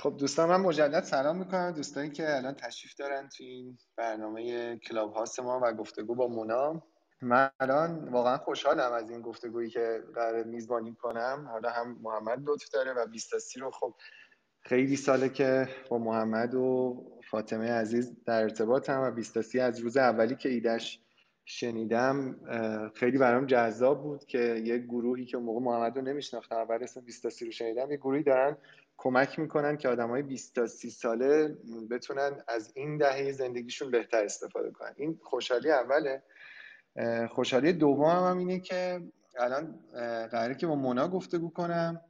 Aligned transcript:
خب 0.00 0.16
دوستان 0.18 0.48
من 0.48 0.60
مجدد 0.60 1.02
سلام 1.02 1.36
می‌کنم. 1.36 1.70
دوستانی 1.70 2.10
که 2.10 2.36
الان 2.36 2.54
تشریف 2.54 2.94
دارن 2.94 3.28
تو 3.28 3.44
این 3.44 3.78
برنامه 3.96 4.76
کلاب 4.76 5.12
هاست 5.12 5.40
ما 5.40 5.60
و 5.62 5.72
گفتگو 5.72 6.14
با 6.14 6.28
مونا. 6.28 6.82
من 7.22 7.50
الان 7.60 8.08
واقعا 8.08 8.38
خوشحالم 8.38 8.92
از 8.92 9.10
این 9.10 9.22
گفتگویی 9.22 9.70
که 9.70 10.02
قرار 10.14 10.44
میزبانی 10.44 10.94
کنم. 10.94 11.48
حالا 11.52 11.70
هم 11.70 11.98
محمد 12.02 12.38
لطف 12.44 12.68
داره 12.68 12.92
و 12.92 13.06
بیستاسی 13.06 13.60
رو. 13.60 13.70
خب 13.70 13.94
خیلی 14.60 14.96
ساله 14.96 15.28
که 15.28 15.68
با 15.90 15.98
محمد 15.98 16.54
و 16.54 16.96
فاطمه 17.30 17.72
عزیز 17.72 18.24
در 18.24 18.42
ارتباطم 18.42 19.00
و 19.00 19.10
بیستاسی 19.10 19.60
از 19.60 19.80
روز 19.80 19.96
اولی 19.96 20.36
که 20.36 20.48
ایدش 20.48 21.00
شنیدم 21.44 22.36
خیلی 22.94 23.18
برام 23.18 23.46
جذاب 23.46 24.02
بود 24.02 24.24
که 24.24 24.38
یک 24.38 24.82
گروهی 24.82 25.24
که 25.24 25.38
موقع 25.38 25.60
محمد 25.60 25.96
رو 25.96 26.02
نمیشناختم 26.02 26.56
اول 26.56 26.82
اسم 26.82 27.00
بیستاسی 27.00 27.44
رو 27.44 27.50
شنیدم 27.50 27.92
یک 27.92 28.00
گروهی 28.00 28.22
دارن 28.22 28.56
کمک 29.00 29.38
می‌کنن 29.38 29.76
که 29.76 29.88
آدم 29.88 30.08
های 30.08 30.22
20 30.22 30.54
تا 30.54 30.66
30 30.66 30.90
ساله 30.90 31.56
بتونن 31.90 32.42
از 32.48 32.72
این 32.74 32.96
دهه 32.96 33.32
زندگیشون 33.32 33.90
بهتر 33.90 34.24
استفاده 34.24 34.70
کنن. 34.70 34.92
این 34.96 35.18
خوشحالی 35.22 35.70
اوله. 35.70 36.22
خوشحالی 37.28 37.72
دوم 37.72 38.26
هم, 38.26 38.38
اینه 38.38 38.60
که 38.60 39.00
الان 39.38 39.78
قراره 40.30 40.54
که 40.54 40.66
با 40.66 40.74
مونا 40.74 41.08
گفتگو 41.08 41.50
کنم. 41.50 42.00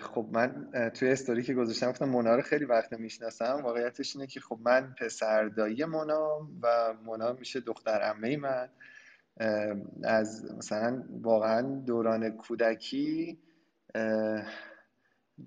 خب 0.00 0.28
من 0.32 0.70
توی 0.94 1.08
استوری 1.10 1.42
که 1.42 1.54
گذاشتم 1.54 1.90
گفتم 1.90 2.08
مونا 2.08 2.34
رو 2.34 2.42
خیلی 2.42 2.64
وقت 2.64 2.92
می‌شناسم. 2.92 3.60
واقعیتش 3.64 4.16
اینه 4.16 4.26
که 4.26 4.40
خب 4.40 4.58
من 4.62 4.94
پسردایی 5.00 5.84
مونا 5.84 6.48
و 6.62 6.94
مونا 7.04 7.32
میشه 7.32 7.60
دختر 7.60 8.00
عمه 8.00 8.36
من. 8.36 8.68
از 10.04 10.54
مثلا 10.58 11.04
واقعا 11.10 11.62
دوران 11.86 12.30
کودکی 12.30 13.38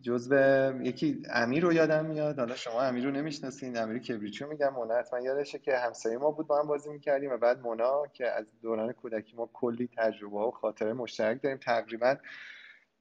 جزو 0.01 0.35
یکی 0.81 1.23
امیر 1.29 1.63
رو 1.63 1.73
یادم 1.73 2.05
میاد. 2.05 2.39
حالا 2.39 2.55
شما 2.55 2.81
امیر 2.81 3.05
رو 3.05 3.11
نمی‌شناسین. 3.11 3.77
امیر 3.77 3.99
کبریچو 3.99 4.47
میگم. 4.47 4.73
مونا 4.73 4.95
حتما 4.95 5.19
یادشه 5.19 5.59
که 5.59 5.77
همسایه 5.77 6.17
ما 6.17 6.31
بود 6.31 6.47
با 6.47 6.59
هم 6.59 6.67
بازی 6.67 6.89
می‌کردیم 6.89 7.31
و 7.31 7.37
بعد 7.37 7.59
مونا 7.59 8.03
که 8.13 8.31
از 8.31 8.45
دوران 8.61 8.91
کودکی 8.91 9.35
ما 9.35 9.49
کلی 9.53 9.89
تجربه 9.97 10.37
و 10.37 10.51
خاطره 10.51 10.93
مشترک 10.93 11.41
داریم. 11.43 11.57
تقریبا 11.57 12.15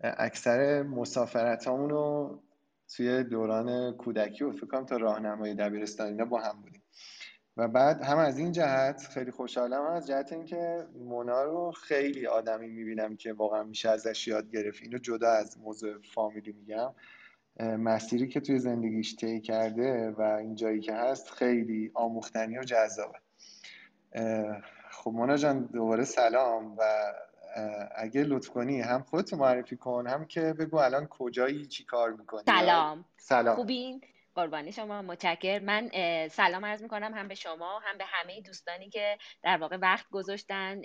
اکثر 0.00 0.82
مسافرت 0.82 1.66
رو 1.66 2.38
توی 2.96 3.24
دوران 3.24 3.96
کودکی 3.96 4.44
و 4.44 4.52
فکرم 4.52 4.86
تا 4.86 4.96
راهنمای 4.96 5.54
دبیرستان 5.54 6.06
اینا 6.06 6.24
با 6.24 6.40
هم 6.40 6.62
بودیم. 6.62 6.81
و 7.56 7.68
بعد 7.68 8.02
هم 8.02 8.18
از 8.18 8.38
این 8.38 8.52
جهت 8.52 9.08
خیلی 9.14 9.30
خوشحالم 9.30 9.82
از 9.82 10.06
جهت 10.06 10.32
اینکه 10.32 10.86
مونا 10.94 11.42
رو 11.42 11.72
خیلی 11.72 12.26
آدمی 12.26 12.68
می‌بینم 12.68 13.16
که 13.16 13.32
واقعا 13.32 13.62
میشه 13.62 13.90
ازش 13.90 14.28
یاد 14.28 14.50
گرفت. 14.50 14.82
اینو 14.82 14.98
جدا 14.98 15.30
از 15.30 15.58
موضوع 15.58 15.98
فامیلی 16.14 16.52
میگم. 16.52 16.94
مسیری 17.60 18.28
که 18.28 18.40
توی 18.40 18.58
زندگیش 18.58 19.16
طی 19.16 19.40
کرده 19.40 20.10
و 20.10 20.22
این 20.22 20.54
جایی 20.54 20.80
که 20.80 20.94
هست 20.94 21.30
خیلی 21.30 21.90
آموختنی 21.94 22.58
و 22.58 22.62
جذابه. 22.62 23.18
خب 24.90 25.10
مونا 25.10 25.36
جان 25.36 25.64
دوباره 25.64 26.04
سلام 26.04 26.76
و 26.78 26.82
اگه 27.96 28.24
لطف 28.24 28.48
کنی 28.48 28.80
هم 28.80 29.02
خودت 29.02 29.34
معرفی 29.34 29.76
کن 29.76 30.06
هم 30.06 30.24
که 30.24 30.40
بگو 30.40 30.76
الان 30.76 31.06
کجایی 31.06 31.66
چی 31.66 31.84
کار 31.84 32.12
می‌کنی؟ 32.12 32.42
سلام. 32.46 33.04
سلام. 33.16 33.56
خوبین 33.56 34.00
قربانی 34.34 34.72
شما 34.72 35.02
متشکر. 35.02 35.58
من 35.58 35.90
سلام 36.28 36.64
عرض 36.64 36.82
می‌کنم 36.82 37.14
هم 37.14 37.28
به 37.28 37.34
شما 37.34 37.78
هم 37.78 37.98
به 37.98 38.04
همه 38.06 38.40
دوستانی 38.40 38.90
که 38.90 39.18
در 39.42 39.56
واقع 39.56 39.76
وقت 39.76 40.06
گذاشتن 40.10 40.80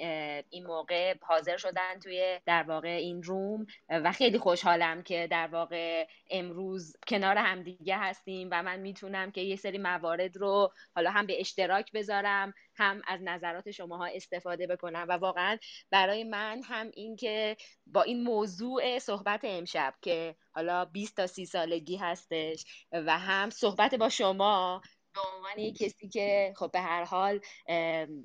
این 0.50 0.68
موقع 0.68 1.16
حاضر 1.22 1.58
شدن 1.58 2.00
توی 2.04 2.40
در 2.46 2.64
واقع 2.64 2.88
این 2.88 3.24
روم. 3.24 3.66
و 3.90 4.12
خیلی 4.12 4.38
خوشحالم 4.38 5.04
که 5.04 5.28
در 5.32 5.48
واقع 5.48 6.08
امروز 6.30 6.96
کنار 7.08 7.38
همدیگه 7.38 7.98
هستیم 7.98 8.48
و 8.52 8.64
من 8.64 8.80
می‌تونم 8.80 9.32
که 9.32 9.42
یه 9.42 9.56
سری 9.56 9.78
موارد 9.78 10.38
رو 10.38 10.74
حالا 10.96 11.12
هم 11.12 11.26
به 11.26 11.40
اشتراک 11.40 11.92
بذارم 11.92 12.54
هم 12.76 13.02
از 13.08 13.20
نظرات 13.24 13.72
شماها 13.72 14.06
استفاده 14.06 14.68
بکنم. 14.68 15.06
و 15.10 15.12
واقعا 15.12 15.58
برای 15.92 16.24
من 16.24 16.62
هم 16.64 16.92
این 16.94 17.16
که 17.16 17.58
با 17.88 18.02
این 18.02 18.24
موضوع 18.24 19.00
صحبت 19.00 19.42
امشب 19.44 19.94
که 20.02 20.36
حالا 20.58 20.86
20 20.86 21.16
تا 21.16 21.28
30 21.28 21.46
سالگی 21.46 21.96
هستش 21.96 22.66
و 22.92 23.20
هم 23.20 23.50
صحبت 23.50 23.96
با 23.96 24.10
شما 24.10 24.82
به 25.14 25.20
عنوان 25.36 25.74
کسی 25.74 26.10
که 26.10 26.54
خب 26.56 26.72
به 26.72 26.82
هر 26.82 27.04
حال 27.04 27.40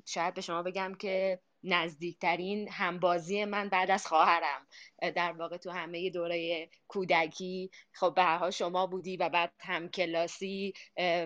شاید 0.05 0.33
به 0.33 0.41
شما 0.41 0.63
بگم 0.63 0.95
که 0.99 1.39
نزدیکترین 1.63 2.69
همبازی 2.71 3.45
من 3.45 3.69
بعد 3.69 3.91
از 3.91 4.07
خواهرم 4.07 4.67
در 5.15 5.31
واقع 5.31 5.57
تو 5.57 5.71
همه 5.71 6.09
دوره 6.09 6.69
کودکی. 6.87 7.71
خب 7.91 8.13
به 8.15 8.23
حال 8.23 8.51
شما 8.51 8.87
بودی 8.87 9.17
و 9.17 9.29
بعد 9.29 9.53
هم 9.59 9.89
کلاسی 9.89 10.73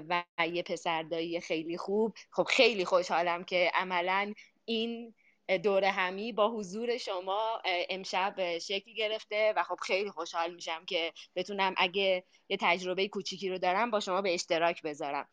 و 0.10 0.24
یه 0.52 0.64
پسردایی 0.64 1.42
خیلی 1.42 1.78
خوب. 1.78 2.14
خب 2.32 2.44
خیلی 2.44 2.86
خوشحالم 2.86 3.44
که 3.44 3.72
عملا 3.74 4.34
این 4.66 5.14
دوره 5.64 5.92
همی 5.92 6.32
با 6.34 6.50
حضور 6.50 6.98
شما 6.98 7.62
امشب 7.90 8.58
شکل 8.60 8.94
گرفته 8.94 9.54
و 9.56 9.64
خب 9.64 9.78
خیلی 9.82 10.12
خوشحال 10.12 10.54
میشم 10.54 10.86
که 10.86 11.14
بتونم 11.36 11.74
اگه 11.78 12.24
یه 12.50 12.58
تجربه 12.62 13.08
کوچیکی 13.08 13.50
رو 13.50 13.58
دارم 13.58 13.92
با 13.92 14.00
شما 14.00 14.22
به 14.22 14.34
اشتراک 14.34 14.82
بذارم. 14.84 15.30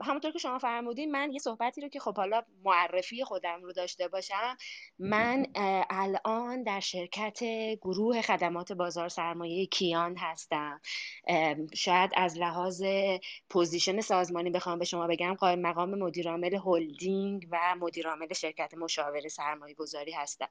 همونطور 0.00 0.30
که 0.30 0.38
شما 0.38 0.58
فرمودین 0.58 1.10
من 1.12 1.32
یه 1.32 1.38
صحبتی 1.38 1.80
رو 1.80 1.88
که 1.88 2.00
خب 2.00 2.16
حالا 2.16 2.42
معرفی 2.64 3.24
خودم 3.24 3.62
رو 3.62 3.72
داشته 3.72 4.08
باشم 4.08 4.56
من 4.98 5.46
الان 5.90 6.62
در 6.62 6.80
شرکت 6.80 7.38
گروه 7.80 8.22
خدمات 8.22 8.72
بازار 8.72 9.08
سرمایه 9.08 9.66
کیان 9.66 10.16
هستم. 10.16 10.80
شاید 11.74 12.10
از 12.16 12.38
لحاظ 12.38 12.84
position 13.50 14.00
سازمانی 14.00 14.50
بخوام 14.50 14.78
به 14.78 14.84
شما 14.84 15.06
بگم 15.06 15.34
قائم 15.34 15.58
مقام 15.58 15.94
مدیرعامل 15.94 16.58
هلدینگ 16.64 17.48
و 17.50 17.74
مدیرعامل 17.80 18.32
شرکت 18.32 18.74
مشاور 18.74 19.28
سرمایه 19.28 19.74
گذاری 19.74 20.12
هستم. 20.12 20.48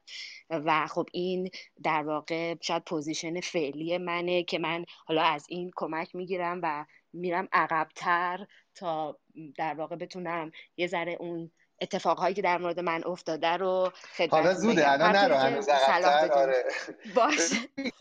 و 0.50 0.88
خب 0.88 1.06
این 1.12 1.50
در 1.84 2.04
واقع 2.04 2.56
شاید 2.62 2.84
position 2.84 3.40
فعلی 3.40 3.98
منه 3.98 4.44
که 4.44 4.60
من 4.60 4.86
حالا 5.06 5.22
از 5.24 5.46
این 5.50 5.72
کمک 5.76 6.16
می‌گیرم 6.16 6.60
و 6.64 6.86
میرم 7.14 7.48
عقبتر 7.54 8.48
تا 8.76 9.20
در 9.58 9.74
واقع 9.74 9.96
بتونم 9.96 10.52
یه 10.78 10.88
ذره 10.88 11.18
اون 11.20 11.52
اتفاقهایی 11.82 12.36
که 12.36 12.42
در 12.42 12.58
مورد 12.58 12.80
من 12.80 13.04
افتاده 13.06 13.48
رو 13.48 13.92
حالا 14.30 14.54
زوده 14.54 14.92
الان 14.92 15.16
نرو 15.16 15.36
هنوز 15.36 15.70
آره. 15.70 16.64
باشه. 17.16 17.56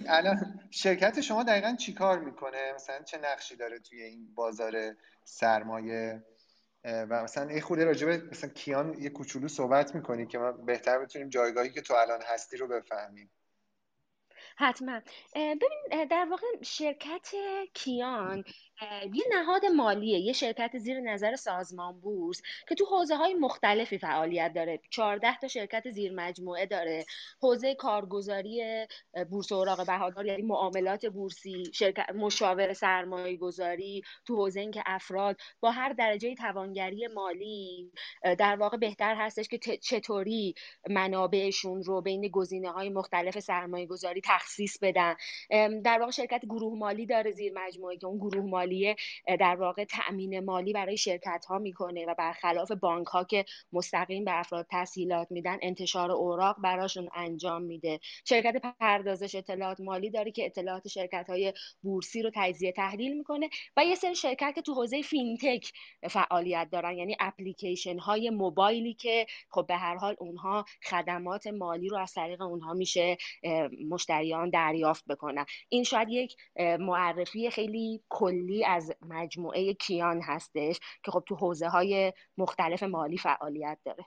الان 0.08 0.60
شرکت 0.70 1.20
شما 1.20 1.42
دقیقا 1.42 1.76
چی 1.76 1.94
کار 1.94 2.18
می‌کنه؟ 2.18 2.72
مثلا 2.74 3.02
چه 3.02 3.18
نقشی 3.18 3.56
داره 3.56 3.78
توی 3.78 4.02
این 4.02 4.34
بازار 4.34 4.96
سرمایه؟ 5.24 6.22
و 6.84 7.22
مثلا 7.22 7.52
یه 7.52 7.60
خورده 7.60 7.84
راجبه 7.84 8.22
مثلا 8.30 8.50
کیان 8.50 8.94
یه 8.98 9.10
کوچولو 9.10 9.48
صحبت 9.48 9.94
می‌کنی 9.94 10.26
که 10.26 10.38
ما 10.38 10.52
بهتر 10.52 10.98
بتونیم 10.98 11.28
جایگاهی 11.28 11.70
که 11.70 11.80
تو 11.80 11.94
الان 11.94 12.20
هستی 12.22 12.56
رو 12.56 12.68
بفهمیم. 12.68 13.30
حتما. 14.56 15.00
ببین 15.34 16.06
در 16.10 16.26
واقع 16.30 16.46
شرکت 16.62 17.28
کیان 17.74 18.44
یه 19.14 19.24
نهاد 19.30 19.66
مالیه 19.66 20.18
یه 20.18 20.32
شرکت 20.32 20.78
زیر 20.78 21.00
نظر 21.00 21.36
سازمان 21.36 22.00
بورس 22.00 22.42
که 22.68 22.74
تو 22.74 22.84
حوزه 22.84 23.16
های 23.16 23.34
مختلفی 23.34 23.98
فعالیت 23.98 24.52
داره. 24.54 24.80
14 24.90 25.38
تا 25.38 25.48
شرکت 25.48 25.90
زیر 25.90 26.12
مجموعه 26.14 26.66
داره. 26.66 27.04
حوزه 27.42 27.74
کارگزاری 27.74 28.86
بورس 29.30 29.52
اوراق 29.52 29.86
بهادار 29.86 30.26
یعنی 30.26 30.42
معاملات 30.42 31.06
بورسی 31.06 31.64
شرکت 31.74 32.10
مشاور 32.14 32.72
سرمایه 32.72 33.36
گذاری 33.36 34.02
تو 34.26 34.36
حوزه 34.36 34.60
اینکه 34.60 34.82
افراد 34.86 35.36
با 35.60 35.70
هر 35.70 35.92
درجه 35.92 36.34
توانگری 36.34 37.06
مالی 37.06 37.92
در 38.38 38.56
واقع 38.56 38.76
بهتر 38.76 39.14
هستش 39.14 39.48
که 39.48 39.58
چطوری 39.76 40.54
منابعشون 40.90 41.82
رو 41.82 42.00
بین 42.00 42.28
گزینه 42.28 42.70
های 42.70 42.88
مختلف 42.88 43.38
سرمایه 43.38 43.86
گذاری 43.86 44.20
تخصیص 44.24 44.78
بدن. 44.82 45.14
در 45.84 45.98
واقع 46.00 46.10
شرکت 46.10 46.44
گروه 46.44 46.78
مالی 46.78 47.06
داره 47.06 47.30
زیر 47.30 47.52
مجموعه 47.56 47.96
که 47.96 48.06
اون 48.06 48.18
گروه 48.18 48.44
مالی 48.44 48.63
در 49.40 49.56
واقع 49.56 49.84
تأمین 49.84 50.40
مالی 50.40 50.72
برای 50.72 50.96
شرکت 50.96 51.44
ها 51.48 51.58
می‌کنه 51.58 52.06
و 52.06 52.14
برخلاف 52.18 52.72
بانک 52.72 53.06
ها 53.06 53.24
که 53.24 53.44
مستقیم 53.72 54.24
به 54.24 54.38
افراد 54.38 54.66
تسهیلات 54.70 55.30
میدن 55.30 55.58
انتشار 55.62 56.10
اوراق 56.10 56.56
براشون 56.62 57.08
انجام 57.14 57.62
میده. 57.62 58.00
شرکت 58.24 58.56
پردازش 58.80 59.34
اطلاعات 59.34 59.80
مالی 59.80 60.10
داره 60.10 60.30
که 60.30 60.46
اطلاعات 60.46 60.88
شرکت 60.88 61.26
های 61.28 61.52
بورسی 61.82 62.22
رو 62.22 62.30
تجزیه 62.34 62.72
تحلیل 62.72 63.16
می‌کنه 63.16 63.48
و 63.76 63.84
یه 63.84 63.94
سری 63.94 64.14
شرکت 64.14 64.52
که 64.54 64.62
تو 64.62 64.74
حوزه 64.74 65.02
فینتک 65.02 65.72
فعالیت 66.10 66.68
دارن 66.72 66.98
یعنی 66.98 67.16
اپلیکیشن 67.20 67.98
های 67.98 68.30
موبایلی 68.30 68.94
که 68.94 69.26
خب 69.50 69.64
به 69.68 69.76
هر 69.76 69.96
حال 69.96 70.16
اونها 70.18 70.64
خدمات 70.90 71.46
مالی 71.46 71.88
رو 71.88 71.96
از 71.96 72.12
طریق 72.12 72.42
اونها 72.42 72.74
میشه 72.74 73.16
مشتریان 73.90 74.50
دریافت 74.50 75.04
بکنن. 75.08 75.44
این 75.68 75.84
شاید 75.84 76.08
یک 76.10 76.36
معرفی 76.78 77.50
خیلی 77.50 78.00
کلی 78.08 78.53
از 78.62 78.92
مجموعه 79.08 79.74
کیان 79.74 80.22
هستش 80.22 80.80
که 81.02 81.10
خب 81.10 81.24
تو 81.28 81.34
حوزه 81.34 81.68
های 81.68 82.12
مختلف 82.38 82.82
مالی 82.82 83.18
فعالیت 83.18 83.78
داره. 83.84 84.04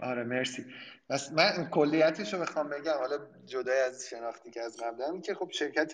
آره 0.00 0.24
مرسی. 0.24 0.64
پس 1.10 1.32
من 1.32 1.68
کلیتش 1.72 2.34
رو 2.34 2.40
بخوام 2.40 2.68
بگم. 2.68 2.98
حالا 2.98 3.18
جدای 3.46 3.80
از 3.80 4.08
شناختی 4.10 4.50
که 4.50 4.62
از 4.62 4.76
قبلم 4.76 5.20
که 5.20 5.34
خب 5.34 5.50
شرکت 5.50 5.92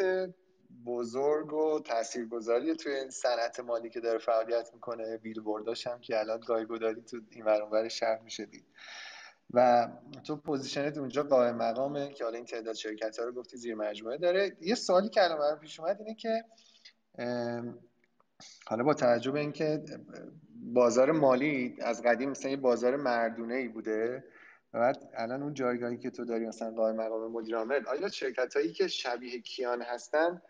بزرگ 0.87 1.53
و 1.53 1.81
تاثیرگذاری 1.81 2.77
توی 2.77 3.11
صنعت 3.11 3.61
مالی 3.61 3.91
که 3.91 4.01
داره 4.01 4.19
فعالیت 4.19 4.71
می‌کنه 4.75 5.19
بیلبورداش 5.19 5.87
هم 5.87 6.01
که 6.01 6.21
الان 6.21 6.41
گاه‌گداری 6.41 7.03
تو 7.03 7.21
این 7.31 7.45
ور 7.45 7.59
اونور 7.59 7.89
شهر 7.89 8.19
میشه 8.19 8.47
دید. 8.47 8.67
و 9.55 9.89
تو 10.27 10.37
position 10.37 10.92
ت 10.92 10.99
اونجا 10.99 11.23
قائم 11.23 11.57
مقامه 11.57 12.13
که 12.13 12.25
حالا 12.25 12.37
این 12.37 12.47
تعداد 12.47 12.75
شرکت 12.75 13.19
ها 13.19 13.25
رو 13.25 13.33
گفتی 13.33 13.57
زیر 13.57 13.75
مجموعه 13.75 14.19
داره. 14.19 14.57
یه 14.61 14.75
سوالی 14.75 15.09
که 15.09 15.25
الان 15.25 15.59
پیش 15.59 15.81
اومد 15.81 15.97
اینه 16.01 16.15
که 16.15 16.45
حالا 18.67 18.85
با 18.85 18.95
توجه 18.95 19.31
به 19.31 19.41
اینکه 19.41 19.85
بازار 20.55 21.13
مالی 21.13 21.77
از 21.81 22.03
قدیم 22.03 22.31
مثلا 22.31 22.51
یه 22.51 22.57
بازار 22.57 22.97
مردونه 22.97 23.55
ای 23.55 23.69
بوده 23.69 24.25
بعد 24.73 25.11
الان 25.15 25.43
اون 25.43 25.55
جایگاهی 25.55 25.99
که 25.99 26.11
تو 26.11 26.25
داری 26.25 26.47
مثلا 26.47 26.71
قائم 26.71 26.97
مقام 26.97 27.33
مدیر 27.33 27.57
عامل 27.57 27.87
آیا 27.87 28.09
شرکت 28.09 28.57
هایی 28.57 28.73
که 28.73 28.89
شبیه 28.89 29.41
کیان 29.41 29.83
هستن 29.83 30.43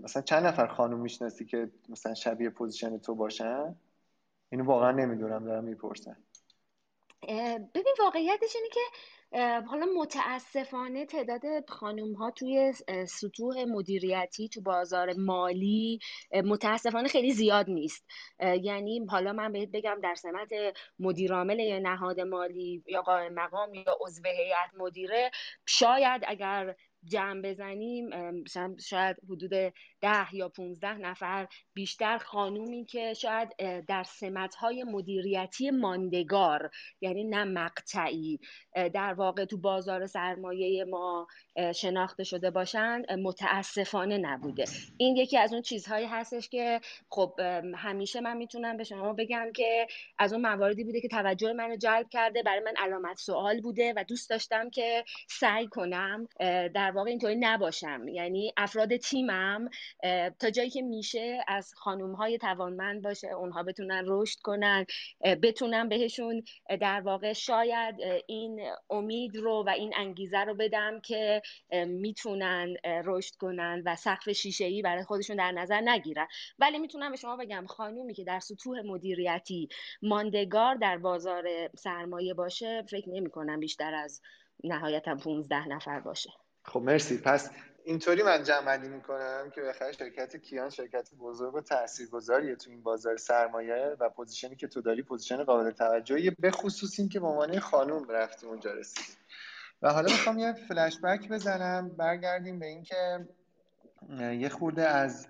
مثلا 0.00 0.22
چند 0.22 0.46
نفر 0.46 0.66
خانم 0.66 0.98
می‌شناسی 0.98 1.44
که 1.44 1.70
مثلا 1.88 2.14
شبیه 2.14 2.50
position 2.50 2.98
تو 2.98 3.14
باشن؟ 3.14 3.76
اینو 4.50 4.64
واقعا 4.64 4.90
نمی‌دونم 4.90 5.44
دارم 5.44 5.64
می‌پرسم 5.64 6.16
ببین 7.74 7.94
واقعیتش 7.98 8.56
اینه 8.56 8.68
که 8.68 8.80
حالا 9.42 9.86
متاسفانه 9.98 11.06
تعداد 11.06 11.42
خانوم 11.68 12.12
ها 12.12 12.30
توی 12.30 12.72
سطوح 13.08 13.64
مدیریتی 13.64 14.48
تو 14.48 14.60
بازار 14.60 15.12
مالی 15.12 15.98
متاسفانه 16.44 17.08
خیلی 17.08 17.32
زیاد 17.32 17.70
نیست. 17.70 18.04
یعنی 18.40 19.06
حالا 19.10 19.32
من 19.32 19.52
بهت 19.52 19.68
بگم 19.72 20.00
در 20.02 20.14
سمت 20.14 20.48
مدیرعامل 20.98 21.58
یا 21.58 21.78
نهاد 21.78 22.20
مالی 22.20 22.82
یا 22.86 23.02
قائم 23.02 23.34
مقام 23.34 23.74
یا 23.74 23.96
عضو 24.00 24.22
هیئت 24.24 24.70
مدیره 24.76 25.30
شاید 25.66 26.22
اگر 26.26 26.74
جمع 27.06 27.42
بزنیم 27.42 28.10
شاید 28.80 29.16
حدود 29.30 29.50
ده 30.00 30.34
یا 30.34 30.48
15 30.48 30.94
نفر 30.94 31.48
بیشتر 31.74 32.18
خانومی 32.18 32.84
که 32.84 33.14
شاید 33.14 33.56
در 33.88 34.02
سمتهای 34.02 34.84
مدیریتی 34.84 35.70
ماندگار 35.70 36.70
یعنی 37.00 37.24
نه 37.24 37.44
مقطعی 37.44 38.40
در 38.74 39.14
واقع 39.14 39.44
تو 39.44 39.56
بازار 39.56 40.06
سرمایه 40.06 40.84
ما 40.84 41.26
شناخته 41.74 42.24
شده 42.24 42.50
باشند 42.50 43.12
متاسفانه 43.12 44.18
نبوده. 44.18 44.64
این 44.96 45.16
یکی 45.16 45.38
از 45.38 45.52
اون 45.52 45.62
چیزهایی 45.62 46.06
هستش 46.06 46.48
که 46.48 46.80
خب 47.10 47.40
همیشه 47.76 48.20
من 48.20 48.36
می‌تونم 48.36 48.76
به 48.76 48.84
شما 48.84 49.12
بگم 49.12 49.52
که 49.54 49.86
از 50.18 50.32
اون 50.32 50.42
مواردی 50.42 50.84
بوده 50.84 51.00
که 51.00 51.08
توجه 51.08 51.52
منو 51.52 51.76
جلب 51.76 52.08
کرده 52.10 52.42
برای 52.42 52.60
من 52.60 52.74
علامت 52.76 53.18
سوال 53.18 53.60
بوده 53.60 53.92
و 53.96 54.04
دوست 54.08 54.30
داشتم 54.30 54.70
که 54.70 55.04
سعی 55.28 55.66
کنم 55.66 56.28
در 56.74 56.93
واقع 56.94 57.10
اینطوری 57.10 57.36
نباشم. 57.36 58.08
یعنی 58.08 58.52
افراد 58.56 58.96
تیمم 58.96 59.68
تا 60.38 60.50
جایی 60.50 60.70
که 60.70 60.82
میشه 60.82 61.44
از 61.48 61.74
خانوم 61.76 62.12
های 62.12 62.38
توانمند 62.38 63.02
باشه 63.02 63.28
اونها 63.28 63.62
بتونن 63.62 64.04
رشد 64.06 64.38
کنن 64.40 64.86
بتونن 65.42 65.88
بهشون 65.88 66.42
در 66.80 67.00
واقع 67.00 67.32
شاید 67.32 67.94
این 68.26 68.70
امید 68.90 69.36
رو 69.36 69.64
و 69.66 69.70
این 69.70 69.92
انگیزه 69.96 70.38
رو 70.38 70.54
بدم 70.54 71.00
که 71.00 71.42
می‌تونن 71.86 72.74
رشد 73.04 73.34
کنن 73.34 73.82
و 73.86 73.96
سقف 73.96 74.28
شیشه 74.28 74.64
ای 74.64 74.82
برای 74.82 75.04
خودشون 75.04 75.36
در 75.36 75.52
نظر 75.52 75.80
نگیرن. 75.80 76.26
ولی 76.58 76.78
می‌تونم 76.78 77.10
به 77.10 77.16
شما 77.16 77.36
بگم 77.36 77.66
خانومی 77.66 78.14
که 78.14 78.24
در 78.24 78.40
سطوح 78.40 78.80
مدیریتی 78.80 79.68
ماندگار 80.02 80.74
در 80.74 80.98
بازار 80.98 81.44
سرمایه 81.76 82.34
باشه 82.34 82.82
فکر 82.90 83.08
نمی 83.08 83.30
کنم 83.30 83.60
بیشتر 83.60 83.94
از 83.94 84.20
نهایتا 84.64 85.14
15 85.14 85.68
نفر 85.68 86.00
باشه. 86.00 86.30
خب 86.64 86.80
مرسی. 86.80 87.18
پس 87.18 87.50
اینطوری 87.84 88.22
من 88.22 88.42
جمع 88.42 88.76
می‌کنم 88.76 89.50
که 89.54 89.60
بالاخره 89.60 89.92
شرکت 89.92 90.36
کیان 90.36 90.70
شرکت 90.70 91.14
بزرگ 91.14 91.54
و 91.54 91.60
تاثیرگذاریه 91.60 92.56
تو 92.56 92.70
این 92.70 92.82
بازار 92.82 93.16
سرمایه 93.16 93.96
و 94.00 94.10
position 94.10 94.51
ی 94.51 94.56
که 94.56 94.68
تو 94.68 94.80
داری 94.80 95.02
position 95.02 95.44
قابل 95.44 95.70
توجهی 95.70 96.30
به 96.30 96.50
خصوص 96.50 96.98
این 96.98 97.08
که 97.08 97.20
به 97.20 97.26
عنوان 97.26 97.58
خانم 97.58 98.08
رفتی 98.08 98.46
اونجا 98.46 98.72
رسیدی 98.72 99.18
و 99.82 99.92
حالا 99.92 100.12
می‌خوام 100.12 100.38
یه 100.38 100.52
فلش 100.52 101.00
بک 101.00 101.28
بزنم 101.28 101.88
برگردیم 101.88 102.58
به 102.58 102.66
اینکه 102.66 103.28
یه 104.18 104.48
خورده 104.48 104.88
از 104.88 105.28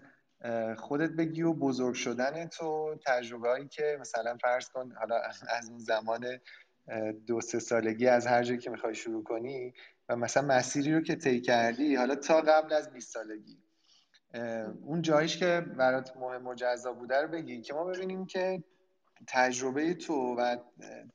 خودت 0.76 1.10
بگی 1.10 1.42
و 1.42 1.52
بزرگ 1.52 1.94
شدن 1.94 2.46
تو 2.46 2.96
تجربه 3.06 3.48
هایی 3.48 3.68
که 3.68 3.96
مثلا 4.00 4.36
فرض 4.42 4.68
کن 4.68 4.92
حالا 4.92 5.20
از 5.48 5.70
اون 5.70 5.78
زمان 5.78 6.26
دو 7.26 7.40
سه 7.40 7.58
سالگی 7.58 8.06
از 8.06 8.26
هر 8.26 8.42
جایی 8.42 8.58
که 8.58 8.70
می‌خوای 8.70 8.94
شروع 8.94 9.24
کنی 9.24 9.74
و 10.08 10.16
مثلا 10.16 10.42
مسیری 10.42 10.94
رو 10.94 11.00
که 11.00 11.14
طی 11.14 11.40
کردی 11.40 11.94
حالا 11.94 12.14
تا 12.14 12.40
قبل 12.40 12.72
از 12.72 12.92
20 12.92 13.12
سالگی. 13.12 13.58
اون 14.82 15.02
جایش 15.02 15.36
که 15.36 15.60
برات 15.78 16.16
مهم 16.16 16.46
و 16.46 16.54
جذاب 16.54 16.98
بوده 16.98 17.22
رو 17.22 17.28
بگی 17.28 17.60
که 17.60 17.74
ما 17.74 17.84
ببینیم 17.84 18.26
که 18.26 18.64
تجربه 19.28 19.94
تو 19.94 20.14
و 20.38 20.56